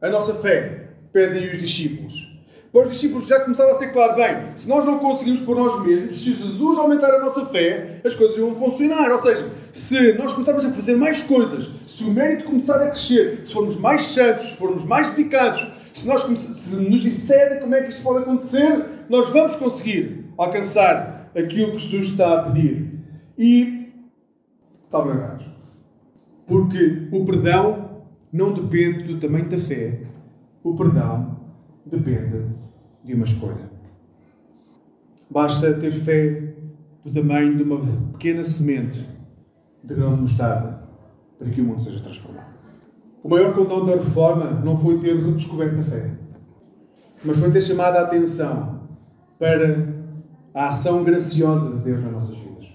a 0.00 0.10
nossa 0.10 0.34
fé, 0.34 0.88
pedem 1.12 1.50
os 1.50 1.58
discípulos. 1.58 2.26
Para 2.72 2.88
os 2.88 2.92
discípulos 2.92 3.26
já 3.26 3.40
começava 3.40 3.72
a 3.72 3.78
ser 3.78 3.90
claro, 3.90 4.16
bem, 4.16 4.54
se 4.54 4.68
nós 4.68 4.84
não 4.84 4.98
conseguimos 4.98 5.40
por 5.40 5.56
nós 5.56 5.82
mesmos, 5.82 6.22
se 6.22 6.34
Jesus 6.34 6.78
aumentar 6.78 7.14
a 7.14 7.20
nossa 7.20 7.46
fé, 7.46 8.00
as 8.04 8.14
coisas 8.14 8.36
vão 8.36 8.54
funcionar. 8.54 9.10
Ou 9.12 9.22
seja, 9.22 9.50
se 9.72 10.12
nós 10.12 10.34
começarmos 10.34 10.66
a 10.66 10.70
fazer 10.72 10.94
mais 10.94 11.22
coisas, 11.22 11.70
se 11.86 12.04
o 12.04 12.10
mérito 12.12 12.44
começar 12.44 12.82
a 12.82 12.90
crescer, 12.90 13.40
se 13.46 13.54
formos 13.54 13.80
mais 13.80 14.02
santos, 14.02 14.50
se 14.50 14.56
formos 14.56 14.84
mais 14.84 15.10
dedicados, 15.10 15.66
se, 15.94 16.06
nós, 16.06 16.22
se 16.22 16.76
nos 16.76 17.00
disserem 17.00 17.60
como 17.60 17.74
é 17.74 17.82
que 17.82 17.88
isto 17.88 18.02
pode 18.02 18.24
acontecer, 18.24 18.84
nós 19.08 19.30
vamos 19.30 19.56
conseguir 19.56 20.26
alcançar 20.36 21.15
aquilo 21.36 21.72
que 21.72 21.78
Jesus 21.78 22.08
está 22.08 22.40
a 22.40 22.42
pedir. 22.50 22.98
E 23.38 23.92
estavam 24.84 25.14
errados. 25.14 25.46
Porque 26.46 27.08
o 27.12 27.24
perdão 27.24 28.02
não 28.32 28.52
depende 28.52 29.04
do 29.04 29.20
tamanho 29.20 29.48
da 29.48 29.58
fé, 29.58 30.00
O 30.62 30.74
perdão 30.74 31.36
depende 31.84 32.46
de 33.04 33.14
uma 33.14 33.24
escolha. 33.24 33.70
Basta 35.30 35.74
ter 35.74 35.92
fé 35.92 36.54
do 37.04 37.12
tamanho 37.12 37.56
de 37.56 37.62
uma 37.62 37.80
pequena 38.12 38.42
semente 38.42 39.06
de 39.84 39.94
grão 39.94 40.16
de 40.16 40.22
mostarda 40.22 40.82
para 41.38 41.48
que 41.50 41.60
o 41.60 41.64
mundo 41.64 41.82
seja 41.82 42.02
transformado. 42.02 42.56
O 43.22 43.28
maior 43.28 43.54
condão 43.54 43.84
da 43.84 43.92
reforma 43.92 44.50
não 44.64 44.76
foi 44.76 44.98
ter 44.98 45.16
redescoberto 45.16 45.80
a 45.80 45.82
fé, 45.82 46.10
mas 47.24 47.38
foi 47.38 47.50
ter 47.50 47.60
chamado 47.60 47.96
a 47.96 48.02
atenção 48.02 48.88
para 49.38 49.95
a 50.56 50.68
ação 50.68 51.04
graciosa 51.04 51.68
de 51.68 51.84
Deus 51.84 52.02
nas 52.02 52.12
nossas 52.12 52.34
vidas. 52.34 52.66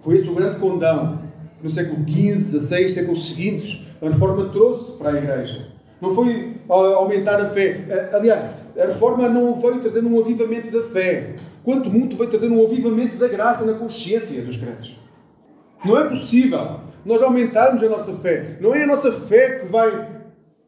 Foi 0.00 0.16
esse 0.16 0.28
o 0.28 0.34
grande 0.34 0.58
condão 0.58 1.22
no 1.62 1.70
século 1.70 2.04
XV, 2.04 2.58
XVI, 2.58 2.88
séculos 2.88 3.28
seguintes, 3.28 3.86
a 4.02 4.08
reforma 4.08 4.48
trouxe 4.48 4.98
para 4.98 5.10
a 5.10 5.18
Igreja. 5.18 5.68
Não 6.00 6.12
foi 6.12 6.56
aumentar 6.68 7.40
a 7.40 7.46
fé. 7.50 8.10
Aliás, 8.12 8.50
a 8.76 8.86
reforma 8.86 9.28
não 9.28 9.60
veio 9.60 9.80
trazendo 9.80 10.08
um 10.08 10.18
avivamento 10.18 10.68
da 10.72 10.82
fé. 10.88 11.36
Quanto 11.62 11.88
muito 11.88 12.16
veio 12.16 12.28
trazendo 12.28 12.56
um 12.56 12.64
avivamento 12.64 13.16
da 13.16 13.28
graça 13.28 13.64
na 13.64 13.74
consciência 13.74 14.42
dos 14.42 14.56
crentes. 14.56 14.98
Não 15.84 15.96
é 15.96 16.08
possível 16.08 16.80
nós 17.04 17.22
aumentarmos 17.22 17.80
a 17.84 17.88
nossa 17.88 18.14
fé. 18.14 18.56
Não 18.60 18.74
é 18.74 18.82
a 18.82 18.86
nossa 18.88 19.12
fé 19.12 19.60
que 19.60 19.66
vai 19.66 20.22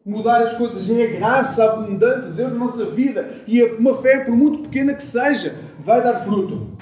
mudar 0.05 0.43
as 0.43 0.55
coisas, 0.55 0.91
é 0.91 1.03
a 1.03 1.19
graça 1.19 1.65
abundante 1.65 2.27
de 2.27 2.33
Deus 2.35 2.53
na 2.53 2.59
nossa 2.59 2.85
vida. 2.85 3.29
E 3.47 3.61
é 3.61 3.73
uma 3.75 3.95
fé, 3.97 4.19
por 4.19 4.37
muito 4.37 4.59
pequena 4.59 4.93
que 4.93 5.03
seja, 5.03 5.57
vai 5.85 6.03
dar 6.03 6.25
fruto. 6.25 6.77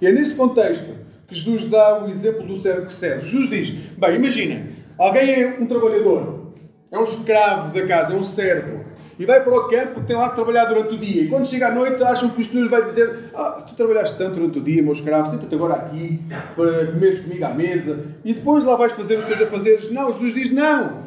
E 0.00 0.06
é 0.06 0.12
neste 0.12 0.34
contexto 0.34 0.96
que 1.26 1.34
Jesus 1.34 1.70
dá 1.70 2.04
o 2.04 2.10
exemplo 2.10 2.46
do 2.46 2.56
servo 2.56 2.86
que 2.86 2.92
serve. 2.92 3.24
Jesus 3.24 3.48
diz: 3.48 3.70
Bem, 3.96 4.16
imagina, 4.16 4.66
alguém 4.98 5.42
é 5.42 5.56
um 5.60 5.66
trabalhador, 5.66 6.52
é 6.90 6.98
um 6.98 7.04
escravo 7.04 7.72
da 7.72 7.86
casa, 7.86 8.12
é 8.12 8.16
um 8.16 8.22
servo 8.22 8.84
e 9.18 9.24
vai 9.24 9.42
para 9.42 9.56
o 9.56 9.68
campo 9.68 10.02
tem 10.02 10.14
lá 10.14 10.28
que 10.28 10.34
trabalhar 10.34 10.66
durante 10.66 10.94
o 10.94 10.98
dia. 10.98 11.22
E 11.22 11.28
quando 11.28 11.46
chega 11.46 11.68
à 11.68 11.74
noite, 11.74 12.02
acham 12.02 12.28
que 12.28 12.42
o 12.42 12.44
senhor 12.44 12.68
vai 12.68 12.84
dizer: 12.84 13.30
Ah, 13.34 13.64
tu 13.66 13.74
trabalhaste 13.74 14.18
tanto 14.18 14.34
durante 14.34 14.58
o 14.58 14.62
dia, 14.62 14.82
meu 14.82 14.92
escravo, 14.92 15.30
senta-te 15.30 15.54
agora 15.54 15.74
aqui 15.74 16.20
para 16.54 16.86
comeres 16.86 17.20
comigo 17.20 17.44
à 17.44 17.54
mesa 17.54 18.04
e 18.24 18.34
depois 18.34 18.62
lá 18.64 18.76
vais 18.76 18.92
fazer 18.92 19.18
os 19.18 19.24
teus 19.24 19.40
afazeres. 19.40 19.90
Não, 19.90 20.12
Jesus 20.12 20.34
diz: 20.34 20.52
Não. 20.52 21.06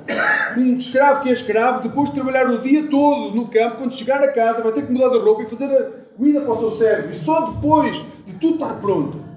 Um 0.57 0.77
escravo 0.77 1.21
que 1.21 1.29
é 1.29 1.33
escravo, 1.33 1.87
depois 1.87 2.09
de 2.09 2.15
trabalhar 2.15 2.49
o 2.49 2.61
dia 2.61 2.87
todo 2.87 3.35
no 3.35 3.47
campo, 3.47 3.77
quando 3.77 3.93
chegar 3.93 4.21
a 4.21 4.31
casa, 4.31 4.63
vai 4.63 4.71
ter 4.71 4.85
que 4.85 4.91
mudar 4.91 5.09
de 5.09 5.19
roupa 5.19 5.43
e 5.43 5.45
fazer 5.45 5.65
a 5.65 5.89
comida 6.17 6.41
para 6.41 6.53
o 6.53 6.59
seu 6.59 6.77
servo. 6.77 7.09
E 7.11 7.13
só 7.13 7.51
depois 7.51 8.03
de 8.25 8.33
tudo 8.39 8.55
estar 8.55 8.75
pronto 8.81 9.29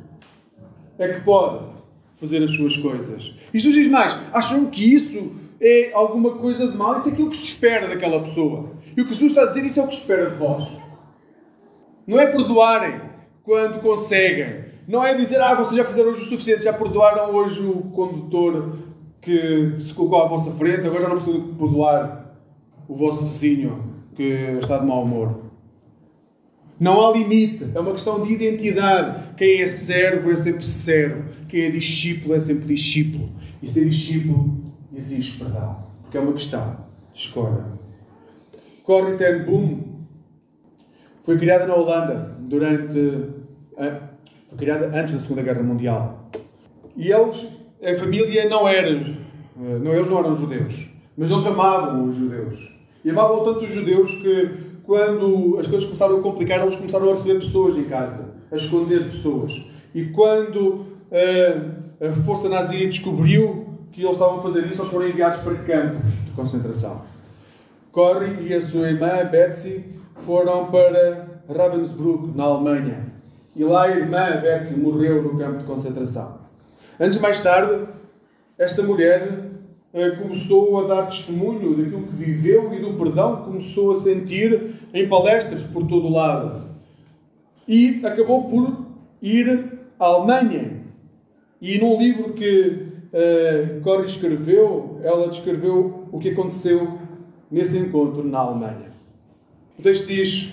é 0.99 1.09
que 1.09 1.21
pode 1.23 1.65
fazer 2.17 2.43
as 2.43 2.53
suas 2.53 2.77
coisas. 2.77 3.35
E 3.53 3.59
Jesus 3.59 3.75
diz 3.75 3.91
mais: 3.91 4.17
Acham 4.33 4.67
que 4.67 4.95
isso 4.95 5.33
é 5.63 5.93
alguma 5.95 6.33
coisa 6.33 6.67
de 6.67 6.77
mal, 6.77 6.99
isso 6.99 7.09
é 7.09 7.13
aquilo 7.13 7.31
que 7.31 7.37
se 7.37 7.47
espera 7.47 7.87
daquela 7.87 8.21
pessoa. 8.21 8.73
E 8.97 9.01
o 9.01 9.07
que 9.07 9.15
Jesus 9.15 9.31
está 9.31 9.45
a 9.45 9.47
dizer, 9.47 9.65
isso 9.65 9.79
é 9.79 9.85
o 9.85 9.87
que 9.87 9.95
se 9.95 10.01
espera 10.01 10.29
de 10.29 10.37
vós. 10.37 10.67
Não 12.05 12.19
é 12.19 12.27
perdoarem 12.27 13.01
quando 13.45 13.81
conseguem. 13.81 14.65
Não 14.89 15.07
é 15.07 15.15
dizer, 15.15 15.41
ah, 15.41 15.55
vocês 15.55 15.77
já 15.77 15.85
fizeram 15.85 16.11
hoje 16.11 16.23
o 16.23 16.25
suficiente, 16.25 16.65
já 16.65 16.73
perdoaram 16.73 17.33
hoje 17.33 17.63
o 17.63 17.83
condutor 17.91 18.79
que 19.21 19.77
se 19.79 19.95
colocou 19.95 20.23
à 20.23 20.27
vossa 20.27 20.51
frente, 20.51 20.85
agora 20.85 21.03
já 21.03 21.09
não 21.09 21.17
precisam 21.17 21.55
perdoar 21.55 22.37
o 22.89 22.95
vosso 22.97 23.25
vizinho 23.25 24.03
que 24.17 24.59
está 24.61 24.79
de 24.79 24.87
mau 24.87 25.05
humor. 25.05 25.43
Não 26.81 27.07
há 27.07 27.13
limite, 27.13 27.65
é 27.73 27.79
uma 27.79 27.93
questão 27.93 28.21
de 28.21 28.33
identidade. 28.33 29.37
Quem 29.37 29.63
é 29.63 29.67
servo 29.69 30.29
é 30.33 30.35
sempre 30.35 30.65
servo, 30.65 31.23
quem 31.49 31.63
é 31.63 31.71
discípulo 31.71 32.35
é 32.35 32.41
sempre 32.41 32.75
discípulo. 32.75 33.31
E 33.63 33.69
ser 33.69 33.89
discípulo 33.89 34.62
exige 34.95 35.39
perdão. 35.39 35.77
Porque 36.03 36.19
é 36.19 36.21
uma 36.21 36.33
questão 36.33 36.77
de 37.13 37.21
escolha. 37.21 37.65
Corrie 38.83 39.17
ten 39.17 39.45
Boom 39.45 39.93
foi 41.25 41.39
criada 41.39 41.67
na 41.67 41.75
Holanda 41.75 42.37
durante. 42.41 43.29
Foi 44.49 44.59
criada 44.59 44.91
antes 44.93 45.15
da 45.15 45.21
Segunda 45.21 45.43
Guerra 45.43 45.63
Mundial. 45.63 46.31
E 46.97 47.11
eles, 47.11 47.49
a 47.83 47.95
família 47.99 48.49
não 48.49 48.69
era. 48.69 48.91
Não, 49.57 49.95
eles 49.95 50.09
não 50.09 50.19
eram 50.19 50.35
judeus. 50.35 50.87
Mas 51.17 51.31
eles 51.31 51.47
amavam 51.47 52.09
os 52.09 52.17
judeus. 52.17 52.71
E 53.05 53.11
amavam 53.11 53.45
tanto 53.45 53.65
os 53.65 53.73
judeus 53.73 54.15
que, 54.17 54.51
quando 54.85 55.59
as 55.59 55.67
coisas 55.67 55.85
começaram 55.85 56.19
a 56.19 56.23
complicar, 56.23 56.61
eles 56.61 56.77
começaram 56.77 57.09
a 57.09 57.13
receber 57.13 57.41
pessoas 57.41 57.77
em 57.77 57.85
casa, 57.85 58.35
a 58.51 58.55
esconder 58.55 59.05
pessoas. 59.05 59.65
E 59.95 60.07
quando 60.07 60.87
a, 61.11 62.09
a 62.09 62.13
força 62.25 62.49
nazi 62.49 62.87
descobriu 62.87 63.72
que 63.93 64.03
eles 64.03 64.13
estavam 64.13 64.39
a 64.39 64.43
fazer 64.43 64.67
isso, 64.67 64.81
eles 64.81 64.91
foram 64.91 65.09
enviados 65.09 65.41
para 65.41 65.55
campos 65.57 66.25
de 66.25 66.31
concentração. 66.31 67.03
Corrie 67.93 68.49
e 68.49 68.55
a 68.55 68.63
sua 68.63 68.89
irmã 68.89 69.25
Betsy 69.31 69.85
foram 70.21 70.71
para 70.71 71.43
Ravensbrück, 71.49 72.37
na 72.37 72.45
Alemanha. 72.45 73.13
E 73.55 73.63
lá 73.63 73.85
a 73.85 73.91
irmã 73.91 74.41
Betsy 74.41 74.79
morreu 74.79 75.23
no 75.23 75.37
campo 75.37 75.59
de 75.59 75.65
concentração. 75.65 76.39
Antes 76.99 77.21
mais 77.21 77.41
tarde, 77.43 77.87
esta 78.59 78.83
mulher 78.83 79.51
eh, 79.93 80.11
começou 80.13 80.83
a 80.83 80.87
dar 80.87 81.07
testemunho 81.07 81.77
daquilo 81.77 82.07
que 82.07 82.15
viveu 82.15 82.73
e 82.73 82.81
do 82.81 82.95
perdão 82.95 83.37
que 83.37 83.45
começou 83.45 83.91
a 83.91 83.95
sentir 83.95 84.77
em 84.95 85.07
palestras 85.07 85.65
por 85.65 85.87
todo 85.87 86.07
o 86.07 86.13
lado. 86.13 86.71
E 87.69 88.01
acabou 88.05 88.49
por 88.49 88.87
ir 89.21 89.81
à 89.99 90.07
Alemanha. 90.07 90.81
E 91.61 91.79
num 91.79 91.99
livro 91.99 92.33
que 92.33 92.92
uh, 93.13 93.81
Corrie 93.83 94.07
escreveu, 94.07 95.01
ela 95.03 95.29
descreveu 95.29 96.09
o 96.11 96.19
que 96.19 96.31
aconteceu 96.31 96.99
nesse 97.51 97.79
encontro 97.79 98.25
na 98.25 98.39
Alemanha. 98.39 98.89
O 99.79 99.83
texto 99.83 100.07
diz: 100.07 100.53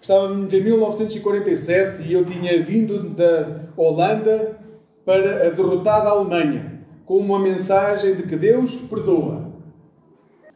estávamos 0.00 0.52
em 0.52 0.62
1947 0.62 2.02
e 2.02 2.12
eu 2.12 2.24
tinha 2.24 2.62
vindo 2.62 3.10
da 3.10 3.70
Holanda 3.76 4.58
para 5.04 5.46
a 5.46 5.50
derrotada 5.50 6.08
Alemanha 6.08 6.80
com 7.06 7.16
uma 7.16 7.38
mensagem 7.38 8.14
de 8.14 8.22
que 8.22 8.36
Deus 8.36 8.76
perdoa. 8.76 9.50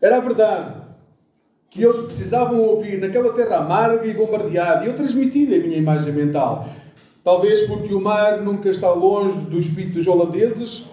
Era 0.01 0.19
a 0.19 0.21
verdade 0.21 0.85
que 1.69 1.83
eles 1.83 1.99
precisavam 1.99 2.61
ouvir 2.61 3.01
naquela 3.01 3.33
terra 3.33 3.57
amarga 3.57 4.07
e 4.07 4.15
bombardeada 4.15 4.85
e 4.85 4.87
eu 4.87 4.95
transmiti-lhe 4.95 5.57
a 5.57 5.59
minha 5.59 5.77
imagem 5.77 6.13
mental. 6.13 6.69
Talvez 7.25 7.63
porque 7.63 7.93
o 7.93 8.01
mar 8.01 8.41
nunca 8.41 8.69
está 8.69 8.93
longe 8.93 9.37
dos 9.41 10.07
holandeses, 10.07 10.85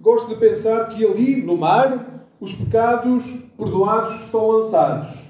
gosto 0.00 0.28
de 0.28 0.36
pensar 0.36 0.88
que 0.88 1.04
ali, 1.04 1.42
no 1.42 1.56
mar, 1.56 2.26
os 2.40 2.54
pecados 2.54 3.30
perdoados 3.56 4.30
são 4.30 4.48
lançados. 4.48 5.20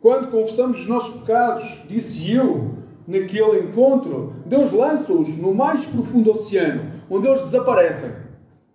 Quando 0.00 0.30
confessamos 0.30 0.80
os 0.80 0.88
nossos 0.88 1.20
pecados, 1.20 1.82
disse 1.88 2.32
eu, 2.32 2.74
naquele 3.06 3.60
encontro, 3.60 4.34
Deus 4.46 4.70
lança-os 4.70 5.36
no 5.38 5.54
mais 5.54 5.84
profundo 5.86 6.30
oceano, 6.30 6.92
onde 7.10 7.26
eles 7.26 7.42
desaparecem 7.42 8.12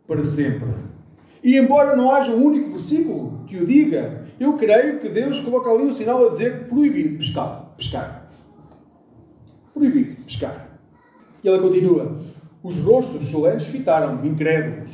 para 0.06 0.24
sempre. 0.24 0.68
E 1.44 1.56
embora 1.56 1.96
não 1.96 2.12
haja 2.12 2.32
um 2.32 2.44
único 2.44 2.72
versículo 2.72 3.46
que 3.48 3.58
o 3.58 3.66
diga, 3.66 4.26
eu 4.40 4.54
creio 4.54 5.00
que 5.00 5.10
Deus 5.10 5.40
coloca 5.40 5.70
ali 5.70 5.84
um 5.84 5.94
sinal 5.94 6.28
a 6.28 6.32
dizer 6.32 6.68
proibido 6.68 7.18
pescar. 7.18 7.74
pescar. 7.78 8.30
Proibido 9.74 10.22
pescar. 10.24 10.70
E 11.44 11.48
ela 11.48 11.60
continua: 11.60 12.20
os 12.64 12.80
rostos 12.80 13.26
solenes 13.26 13.68
fitaram, 13.68 14.26
incrédulos. 14.26 14.92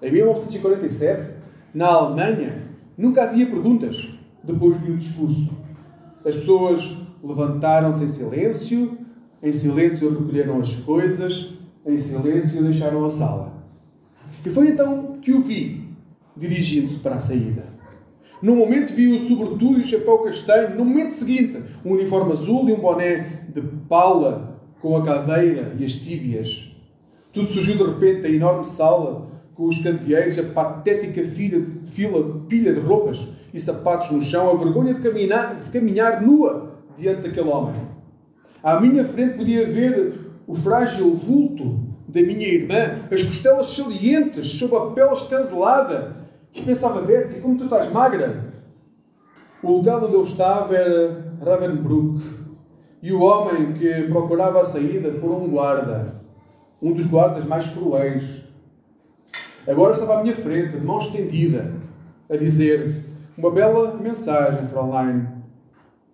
Em 0.00 0.10
1947, 0.10 1.30
na 1.72 1.86
Alemanha, 1.86 2.68
nunca 2.98 3.24
havia 3.24 3.46
perguntas 3.46 4.08
depois 4.42 4.80
de 4.82 4.90
um 4.90 4.96
discurso. 4.96 5.56
As 6.24 6.34
pessoas 6.34 6.96
levantaram-se 7.22 8.04
em 8.04 8.08
silêncio, 8.08 8.98
em 9.42 9.52
silêncio 9.52 10.10
recolheram 10.10 10.58
as 10.60 10.74
coisas, 10.76 11.54
em 11.86 11.96
silêncio 11.96 12.62
deixaram 12.62 13.04
a 13.04 13.08
sala. 13.08 13.52
E 14.44 14.50
foi 14.50 14.68
então 14.68 15.18
que 15.22 15.32
o 15.32 15.40
vi, 15.40 15.88
dirigindo-se 16.36 16.98
para 16.98 17.16
a 17.16 17.20
saída. 17.20 17.72
No 18.42 18.56
momento 18.56 18.92
vi 18.92 19.06
o 19.06 19.18
sobretudo 19.20 19.78
e 19.78 19.82
o 19.82 19.84
chapéu 19.84 20.18
castanho. 20.18 20.76
No 20.76 20.84
momento 20.84 21.10
seguinte, 21.10 21.62
um 21.84 21.92
uniforme 21.92 22.32
azul 22.32 22.68
e 22.68 22.72
um 22.72 22.80
boné 22.80 23.44
de 23.48 23.62
paula 23.88 24.51
com 24.82 24.96
a 24.96 25.02
cadeira 25.02 25.72
e 25.78 25.84
as 25.84 25.92
tíbias. 25.92 26.68
Tudo 27.32 27.46
surgiu 27.46 27.76
de 27.76 27.84
repente 27.84 28.26
a 28.26 28.30
enorme 28.30 28.64
sala, 28.64 29.30
com 29.54 29.68
os 29.68 29.78
candeeiros, 29.78 30.38
a 30.38 30.42
patética 30.42 31.22
fila, 31.24 31.64
fila, 31.86 32.42
pilha 32.48 32.74
de 32.74 32.80
roupas 32.80 33.26
e 33.54 33.60
sapatos 33.60 34.10
no 34.10 34.20
chão, 34.20 34.50
a 34.50 34.56
vergonha 34.56 34.92
de 34.92 35.00
caminhar, 35.00 35.56
de 35.56 35.70
caminhar 35.70 36.20
nua 36.20 36.80
diante 36.98 37.22
daquele 37.22 37.48
homem. 37.48 37.74
À 38.62 38.80
minha 38.80 39.04
frente 39.04 39.36
podia 39.36 39.66
ver 39.66 40.18
o 40.46 40.54
frágil 40.54 41.14
vulto 41.14 41.80
da 42.08 42.20
minha 42.20 42.48
irmã, 42.48 43.06
as 43.10 43.22
costelas 43.22 43.68
salientes 43.68 44.50
sob 44.52 44.74
a 44.76 44.90
pele 44.90 45.12
escancelada. 45.12 46.16
E 46.54 46.60
pensava, 46.60 47.00
Betty, 47.00 47.40
como 47.40 47.56
tu 47.56 47.64
estás 47.64 47.90
magra? 47.90 48.52
O 49.62 49.76
lugar 49.76 50.02
onde 50.02 50.14
eu 50.14 50.22
estava 50.22 50.74
era 50.74 51.34
Ravenbrook, 51.44 52.20
e 53.02 53.12
o 53.12 53.20
homem 53.20 53.72
que 53.72 54.02
procurava 54.04 54.60
a 54.60 54.64
saída 54.64 55.12
foi 55.12 55.30
um 55.30 55.50
guarda, 55.50 56.22
um 56.80 56.92
dos 56.92 57.06
guardas 57.06 57.44
mais 57.44 57.68
cruéis. 57.68 58.22
Agora 59.66 59.92
estava 59.92 60.20
à 60.20 60.22
minha 60.22 60.36
frente, 60.36 60.78
de 60.78 60.86
mão 60.86 60.98
estendida, 60.98 61.74
a 62.30 62.36
dizer 62.36 63.04
uma 63.36 63.50
bela 63.50 63.96
mensagem, 63.96 64.66
Fraulein. 64.66 65.26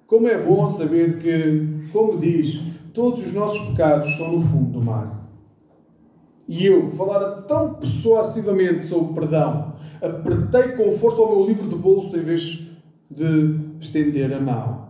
Como 0.07 0.27
é 0.27 0.43
bom 0.43 0.67
saber 0.67 1.19
que, 1.19 1.91
como 1.93 2.17
diz, 2.17 2.59
todos 2.95 3.27
os 3.27 3.35
nossos 3.35 3.69
pecados 3.69 4.09
estão 4.09 4.33
no 4.33 4.41
fundo 4.41 4.73
do 4.79 4.83
mar. 4.83 5.29
E 6.49 6.65
eu, 6.65 6.89
que 6.89 6.97
falara 6.97 7.43
tão 7.43 7.75
persuasivamente 7.75 8.87
sobre 8.87 9.13
perdão, 9.13 9.75
apertei 10.01 10.73
com 10.73 10.91
força 10.93 11.21
o 11.21 11.29
meu 11.29 11.47
livro 11.47 11.69
de 11.69 11.77
bolso 11.77 12.17
em 12.17 12.23
vez 12.23 12.67
de 13.11 13.61
estender 13.79 14.33
a 14.33 14.41
mão. 14.41 14.88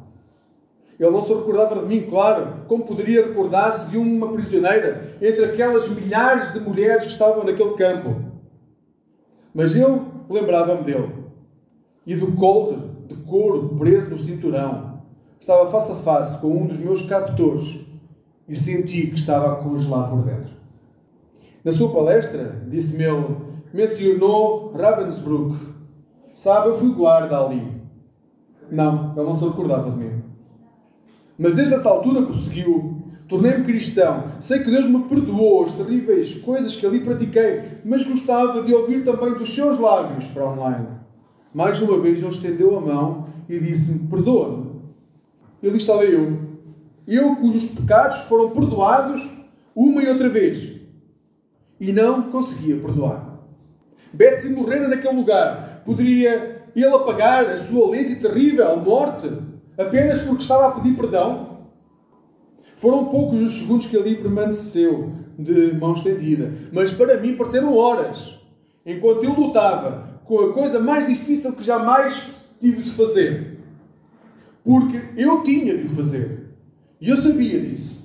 Ele 0.99 1.11
não 1.11 1.23
se 1.23 1.33
recordava 1.33 1.77
de 1.77 1.87
mim, 1.87 2.07
claro, 2.09 2.65
como 2.67 2.85
poderia 2.85 3.27
recordar-se 3.27 3.89
de 3.89 3.97
uma 3.97 4.33
prisioneira 4.33 5.17
entre 5.23 5.45
aquelas 5.45 5.89
milhares 5.89 6.53
de 6.53 6.59
mulheres 6.59 7.05
que 7.05 7.13
estavam 7.13 7.45
naquele 7.45 7.75
campo. 7.75 8.17
Mas 9.55 9.77
eu 9.77 10.07
lembrava-me 10.29 10.83
dele 10.83 11.13
e 12.05 12.17
do 12.17 12.33
coldre 12.33 12.79
de 13.07 13.15
couro 13.15 13.77
preso 13.79 14.11
no 14.11 14.19
cinturão. 14.19 15.03
Estava 15.41 15.71
face 15.71 15.93
a 15.93 15.97
face 15.97 16.39
com 16.39 16.49
um 16.49 16.67
dos 16.67 16.81
meus 16.81 17.03
captores 17.03 17.81
e 18.49 18.57
senti 18.57 19.07
que 19.07 19.15
estava 19.15 19.53
a 19.53 19.57
congelar 19.57 20.11
por 20.11 20.23
dentro. 20.23 20.53
Na 21.65 21.71
sua 21.71 21.93
palestra, 21.93 22.63
disse-me 22.69 23.05
ele, 23.05 23.37
mencionou 23.73 24.73
Ravensbrück. 24.73 25.57
Sabe, 26.33 26.69
eu 26.69 26.79
fui 26.79 26.93
guarda 26.93 27.39
ali. 27.39 27.83
Não, 28.71 29.13
ele 29.17 29.25
não 29.25 29.39
se 29.39 29.45
recordava 29.45 29.91
de 29.91 29.97
mim. 29.97 30.23
Mas 31.39 31.55
desde 31.55 31.75
essa 31.75 31.89
altura 31.89 32.23
prosseguiu. 32.23 33.05
Tornei-me 33.29 33.65
cristão. 33.65 34.33
Sei 34.41 34.59
que 34.61 34.71
Deus 34.71 34.89
me 34.89 35.05
perdoou 35.05 35.65
as 35.65 35.75
terríveis 35.75 36.35
coisas 36.37 36.75
que 36.75 36.87
ali 36.87 37.01
pratiquei, 37.01 37.63
mas 37.85 38.07
gostava 38.07 38.63
de 38.63 38.75
ouvir 38.75 39.05
também 39.05 39.35
dos 39.35 39.55
seus 39.55 39.79
lábios, 39.79 40.25
Fraulein. 40.31 40.87
Mais 41.55 41.81
uma 41.81 41.99
vez 42.01 42.19
ele 42.19 42.29
estendeu 42.29 42.77
a 42.77 42.81
mão 42.81 43.27
e 43.49 43.59
disse-me: 43.61 44.09
Perdoa-me. 44.09 44.81
Ali 45.63 45.77
estava 45.77 46.05
eu. 46.05 46.39
Eu 47.07 47.37
cujos 47.37 47.75
pecados 47.75 48.21
foram 48.23 48.51
perdoados 48.51 49.29
uma 49.75 50.03
e 50.03 50.09
outra 50.09 50.29
vez. 50.29 50.81
E 51.79 51.93
não 51.93 52.31
conseguia 52.31 52.77
perdoar. 52.77 53.41
Betsy 54.13 54.49
morrera 54.49 54.89
naquele 54.89 55.17
lugar. 55.17 55.83
Poderia 55.85 56.63
ele 56.75 56.87
apagar 56.87 57.45
a 57.47 57.65
sua 57.67 57.91
lenta 57.91 58.13
e 58.13 58.17
terrível 58.17 58.77
morte 58.79 59.31
apenas 59.79 60.23
porque 60.23 60.43
estava 60.43 60.67
a 60.67 60.71
pedir 60.73 60.97
perdão? 60.97 61.59
Foram 62.77 63.07
poucos 63.07 63.41
os 63.41 63.61
segundos 63.61 63.87
que 63.87 63.97
ali 63.97 64.17
permaneceu 64.17 65.13
de 65.39 65.73
mão 65.75 65.93
estendida, 65.93 66.53
mas 66.73 66.93
para 66.93 67.19
mim 67.19 67.37
pareceram 67.37 67.75
horas, 67.75 68.39
enquanto 68.85 69.25
eu 69.25 69.33
lutava 69.33 70.21
com 70.25 70.41
a 70.41 70.53
coisa 70.53 70.79
mais 70.79 71.07
difícil 71.07 71.53
que 71.55 71.63
jamais 71.63 72.31
tive 72.61 72.83
de 72.83 72.91
fazer. 72.91 73.59
Porque 74.63 75.01
eu 75.17 75.43
tinha 75.43 75.77
de 75.79 75.87
o 75.87 75.91
fazer. 75.91 76.51
E 77.01 77.09
eu 77.09 77.17
sabia 77.17 77.61
disso. 77.61 77.97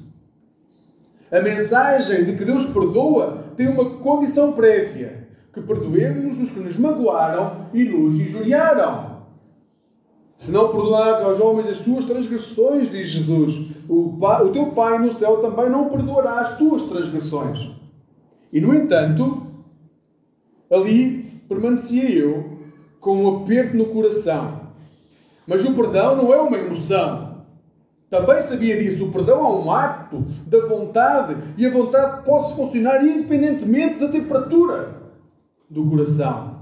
A 1.32 1.42
mensagem 1.42 2.24
de 2.26 2.34
que 2.36 2.46
Deus 2.46 2.66
perdoa 2.68 3.48
tem 3.58 3.68
uma 3.68 3.98
condição 3.98 4.54
prévia: 4.54 5.28
que 5.52 5.60
perdoemos 5.60 6.40
os 6.40 6.50
que 6.50 6.60
nos 6.60 6.78
magoaram 6.78 7.70
e 7.74 7.84
nos 7.84 8.20
injuriaram. 8.20 9.13
Se 10.44 10.52
não 10.52 10.74
perdoares 10.74 11.22
aos 11.22 11.40
homens 11.40 11.70
as 11.70 11.78
suas 11.78 12.04
transgressões, 12.04 12.92
diz 12.92 13.08
Jesus, 13.08 13.66
o, 13.88 14.18
pai, 14.20 14.44
o 14.44 14.52
teu 14.52 14.72
Pai 14.72 15.00
no 15.00 15.10
céu 15.10 15.38
também 15.38 15.70
não 15.70 15.88
perdoará 15.88 16.42
as 16.42 16.58
tuas 16.58 16.84
transgressões. 16.84 17.72
E, 18.52 18.60
no 18.60 18.76
entanto, 18.76 19.48
ali 20.70 21.42
permanecia 21.48 22.10
eu 22.10 22.58
com 23.00 23.24
um 23.24 23.38
aperto 23.38 23.78
no 23.78 23.86
coração. 23.86 24.64
Mas 25.48 25.64
o 25.64 25.74
perdão 25.74 26.18
não 26.18 26.34
é 26.34 26.42
uma 26.42 26.58
emoção. 26.58 27.46
Também 28.10 28.42
sabia 28.42 28.78
disso. 28.78 29.06
O 29.06 29.12
perdão 29.14 29.46
é 29.46 29.50
um 29.50 29.72
ato 29.72 30.26
da 30.46 30.60
vontade. 30.66 31.38
E 31.56 31.66
a 31.66 31.72
vontade 31.72 32.26
pode 32.26 32.54
funcionar 32.54 33.02
independentemente 33.02 33.98
da 33.98 34.10
temperatura 34.10 35.04
do 35.70 35.90
coração. 35.90 36.58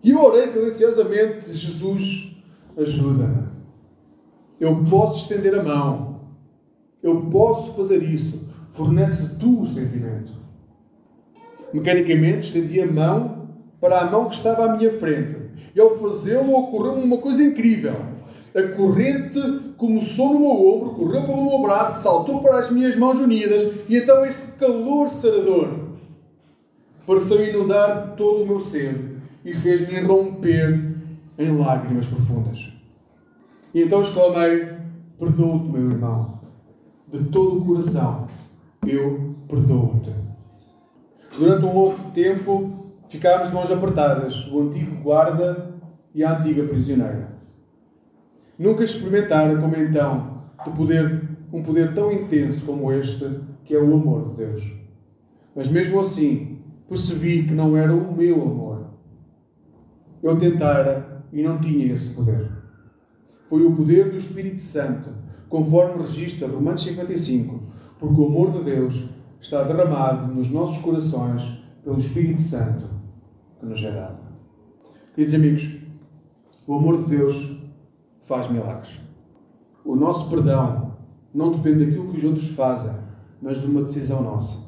E 0.00 0.10
eu 0.12 0.22
orei 0.22 0.46
silenciosamente, 0.46 1.52
Jesus, 1.52 2.31
ajuda-me. 2.76 3.48
Eu 4.60 4.84
posso 4.88 5.22
estender 5.22 5.58
a 5.58 5.62
mão. 5.62 6.20
Eu 7.02 7.22
posso 7.22 7.72
fazer 7.74 8.02
isso. 8.02 8.40
Fornece 8.68 9.36
tu 9.38 9.62
o 9.62 9.66
sentimento. 9.66 10.32
Mecanicamente 11.72 12.46
estendi 12.46 12.80
a 12.80 12.86
mão 12.86 13.48
para 13.80 14.00
a 14.00 14.10
mão 14.10 14.28
que 14.28 14.36
estava 14.36 14.64
à 14.64 14.76
minha 14.76 14.92
frente. 14.92 15.36
E 15.74 15.80
ao 15.80 15.98
fazê-lo 15.98 16.54
ocorreu 16.54 16.94
uma 16.94 17.18
coisa 17.18 17.42
incrível. 17.42 17.96
A 18.54 18.62
corrente 18.76 19.40
começou 19.78 20.34
no 20.34 20.40
meu 20.40 20.50
ombro, 20.50 20.90
correu 20.90 21.24
pelo 21.24 21.48
meu 21.48 21.62
braço, 21.62 22.02
saltou 22.02 22.40
para 22.42 22.58
as 22.58 22.70
minhas 22.70 22.94
mãos 22.94 23.18
unidas, 23.18 23.62
e 23.88 23.96
então 23.96 24.24
este 24.26 24.46
calor 24.58 25.08
sarador 25.08 25.68
pareceu 27.06 27.42
inundar 27.42 28.14
todo 28.14 28.42
o 28.42 28.46
meu 28.46 28.60
ser 28.60 29.16
e 29.42 29.52
fez-me 29.54 30.00
romper 30.00 30.91
em 31.38 31.56
lágrimas 31.56 32.06
profundas. 32.06 32.72
E 33.74 33.82
então 33.82 34.02
exclamei: 34.02 34.68
Perdoo-te, 35.18 35.68
meu 35.68 35.90
irmão, 35.90 36.40
de 37.08 37.24
todo 37.24 37.58
o 37.58 37.64
coração, 37.64 38.26
eu 38.86 39.34
perdoo-te. 39.48 40.12
Durante 41.38 41.64
um 41.64 41.74
longo 41.74 42.10
tempo 42.12 42.82
ficámos 43.08 43.48
de 43.48 43.54
mãos 43.54 43.70
apertadas, 43.70 44.46
o 44.48 44.62
antigo 44.62 45.02
guarda 45.02 45.74
e 46.14 46.24
a 46.24 46.38
antiga 46.38 46.64
prisioneira. 46.64 47.32
Nunca 48.58 48.84
experimentaram 48.84 49.60
como 49.60 49.76
então 49.76 50.42
de 50.64 50.70
poder, 50.70 51.28
um 51.52 51.62
poder 51.62 51.94
tão 51.94 52.12
intenso 52.12 52.64
como 52.64 52.92
este, 52.92 53.40
que 53.64 53.74
é 53.74 53.78
o 53.78 53.94
amor 53.94 54.30
de 54.30 54.36
Deus. 54.36 54.64
Mas 55.54 55.68
mesmo 55.68 56.00
assim, 56.00 56.58
percebi 56.88 57.44
que 57.44 57.54
não 57.54 57.76
era 57.76 57.94
o 57.94 58.14
meu 58.14 58.42
amor. 58.42 58.86
Eu 60.22 60.38
tentara 60.38 61.11
e 61.32 61.42
não 61.42 61.58
tinha 61.58 61.92
esse 61.92 62.10
poder. 62.10 62.50
Foi 63.48 63.64
o 63.64 63.74
poder 63.74 64.10
do 64.10 64.16
Espírito 64.16 64.62
Santo, 64.62 65.10
conforme 65.48 66.02
registra 66.02 66.48
Romanos 66.48 66.82
55, 66.82 67.60
porque 67.98 68.20
o 68.20 68.26
amor 68.26 68.52
de 68.52 68.64
Deus 68.64 69.04
está 69.40 69.62
derramado 69.64 70.32
nos 70.32 70.50
nossos 70.50 70.78
corações 70.78 71.42
pelo 71.82 71.98
Espírito 71.98 72.42
Santo 72.42 72.86
que 73.58 73.66
nos 73.66 73.82
é 73.82 73.90
dado. 73.90 74.18
Queridos 75.14 75.34
amigos, 75.34 75.76
o 76.66 76.74
amor 76.74 77.04
de 77.04 77.16
Deus 77.16 77.56
faz 78.20 78.50
milagres. 78.50 79.00
O 79.84 79.96
nosso 79.96 80.28
perdão 80.30 80.96
não 81.34 81.52
depende 81.52 81.86
daquilo 81.86 82.10
que 82.10 82.18
os 82.18 82.24
outros 82.24 82.48
fazem, 82.50 82.92
mas 83.40 83.60
de 83.60 83.66
uma 83.66 83.82
decisão 83.82 84.22
nossa. 84.22 84.64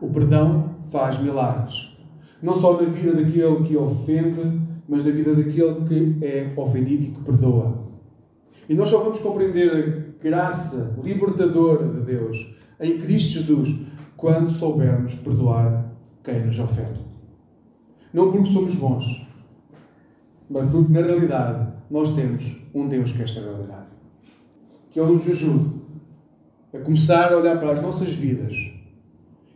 O 0.00 0.08
perdão 0.08 0.76
faz 0.90 1.18
milagres. 1.18 1.96
Não 2.42 2.54
só 2.54 2.80
na 2.80 2.88
vida 2.88 3.14
daquele 3.14 3.64
que 3.64 3.76
ofende, 3.76 4.60
mas 4.88 5.04
na 5.04 5.12
vida 5.12 5.34
daquele 5.34 5.84
que 5.84 6.24
é 6.24 6.52
ofendido 6.56 7.04
e 7.04 7.10
que 7.10 7.20
perdoa. 7.22 7.88
E 8.68 8.74
nós 8.74 8.88
só 8.88 9.02
vamos 9.02 9.18
compreender 9.18 9.70
a 9.70 10.22
graça 10.22 10.98
libertadora 11.02 11.86
de 11.86 12.00
Deus 12.00 12.54
em 12.80 12.98
Cristo 12.98 13.40
Jesus 13.40 13.74
quando 14.16 14.52
soubermos 14.52 15.14
perdoar 15.14 15.92
quem 16.24 16.44
nos 16.46 16.58
ofende. 16.58 17.06
Não 18.12 18.32
porque 18.32 18.50
somos 18.50 18.74
bons, 18.74 19.26
mas 20.48 20.70
porque 20.70 20.92
na 20.92 21.02
realidade 21.02 21.72
nós 21.90 22.14
temos 22.14 22.56
um 22.74 22.88
Deus 22.88 23.12
que 23.12 23.20
é 23.20 23.24
extraordinário. 23.24 23.88
Que 24.90 24.98
Ele 24.98 25.12
nos 25.12 25.28
ajude 25.28 25.78
a 26.74 26.78
começar 26.78 27.32
a 27.32 27.36
olhar 27.36 27.58
para 27.58 27.72
as 27.72 27.82
nossas 27.82 28.12
vidas 28.14 28.54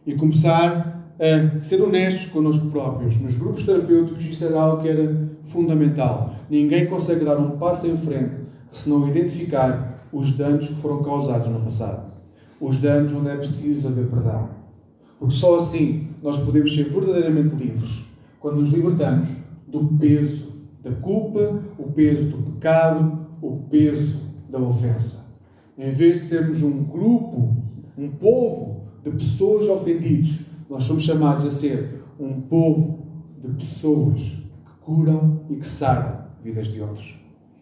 e 0.06 0.14
começar 0.14 0.91
a 1.22 1.62
ser 1.62 1.80
honestos 1.80 2.30
connosco 2.32 2.68
próprios. 2.68 3.16
Nos 3.20 3.36
grupos 3.36 3.64
terapêuticos, 3.64 4.24
isso 4.24 4.44
era 4.44 4.60
algo 4.60 4.82
que 4.82 4.88
era 4.88 5.30
fundamental. 5.44 6.34
Ninguém 6.50 6.86
consegue 6.86 7.24
dar 7.24 7.38
um 7.38 7.52
passo 7.58 7.86
em 7.86 7.96
frente 7.96 8.34
se 8.72 8.90
não 8.90 9.08
identificar 9.08 10.08
os 10.12 10.36
danos 10.36 10.66
que 10.66 10.74
foram 10.74 11.00
causados 11.04 11.46
no 11.46 11.60
passado. 11.60 12.12
Os 12.60 12.80
danos 12.80 13.12
onde 13.12 13.28
é 13.28 13.36
preciso 13.36 13.86
haver 13.86 14.08
perdão. 14.08 14.48
Porque 15.20 15.34
só 15.34 15.56
assim 15.56 16.08
nós 16.20 16.40
podemos 16.40 16.74
ser 16.74 16.90
verdadeiramente 16.90 17.54
livres. 17.54 18.04
Quando 18.40 18.60
nos 18.60 18.70
libertamos 18.70 19.28
do 19.68 19.84
peso 19.98 20.50
da 20.82 20.90
culpa, 20.90 21.62
o 21.78 21.84
peso 21.92 22.26
do 22.26 22.38
pecado, 22.52 23.26
o 23.40 23.58
peso 23.70 24.20
da 24.50 24.58
ofensa. 24.58 25.24
Em 25.78 25.90
vez 25.90 26.14
de 26.14 26.24
sermos 26.24 26.62
um 26.64 26.82
grupo, 26.82 27.56
um 27.96 28.10
povo 28.10 28.82
de 29.04 29.10
pessoas 29.10 29.68
ofendidas, 29.68 30.40
nós 30.72 30.84
somos 30.84 31.02
chamados 31.02 31.44
a 31.44 31.50
ser 31.50 32.02
um 32.18 32.40
povo 32.40 33.06
de 33.44 33.52
pessoas 33.62 34.22
que 34.22 34.72
curam 34.80 35.44
e 35.50 35.56
que 35.56 35.68
saram 35.68 36.24
vidas 36.42 36.66
de 36.68 36.80
outros. 36.80 37.14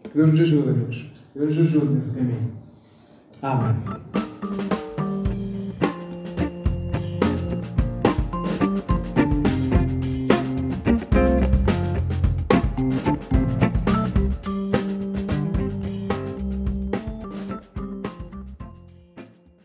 Que 0.04 0.16
Deus 0.16 0.30
nos 0.30 0.40
ajude, 0.40 0.68
amigos. 0.68 1.10
Que 1.32 1.40
Deus 1.40 1.56
nos 1.56 1.66
ajude 1.66 1.94
nesse 1.94 2.14
caminho. 2.14 2.52
Amém. 3.42 4.79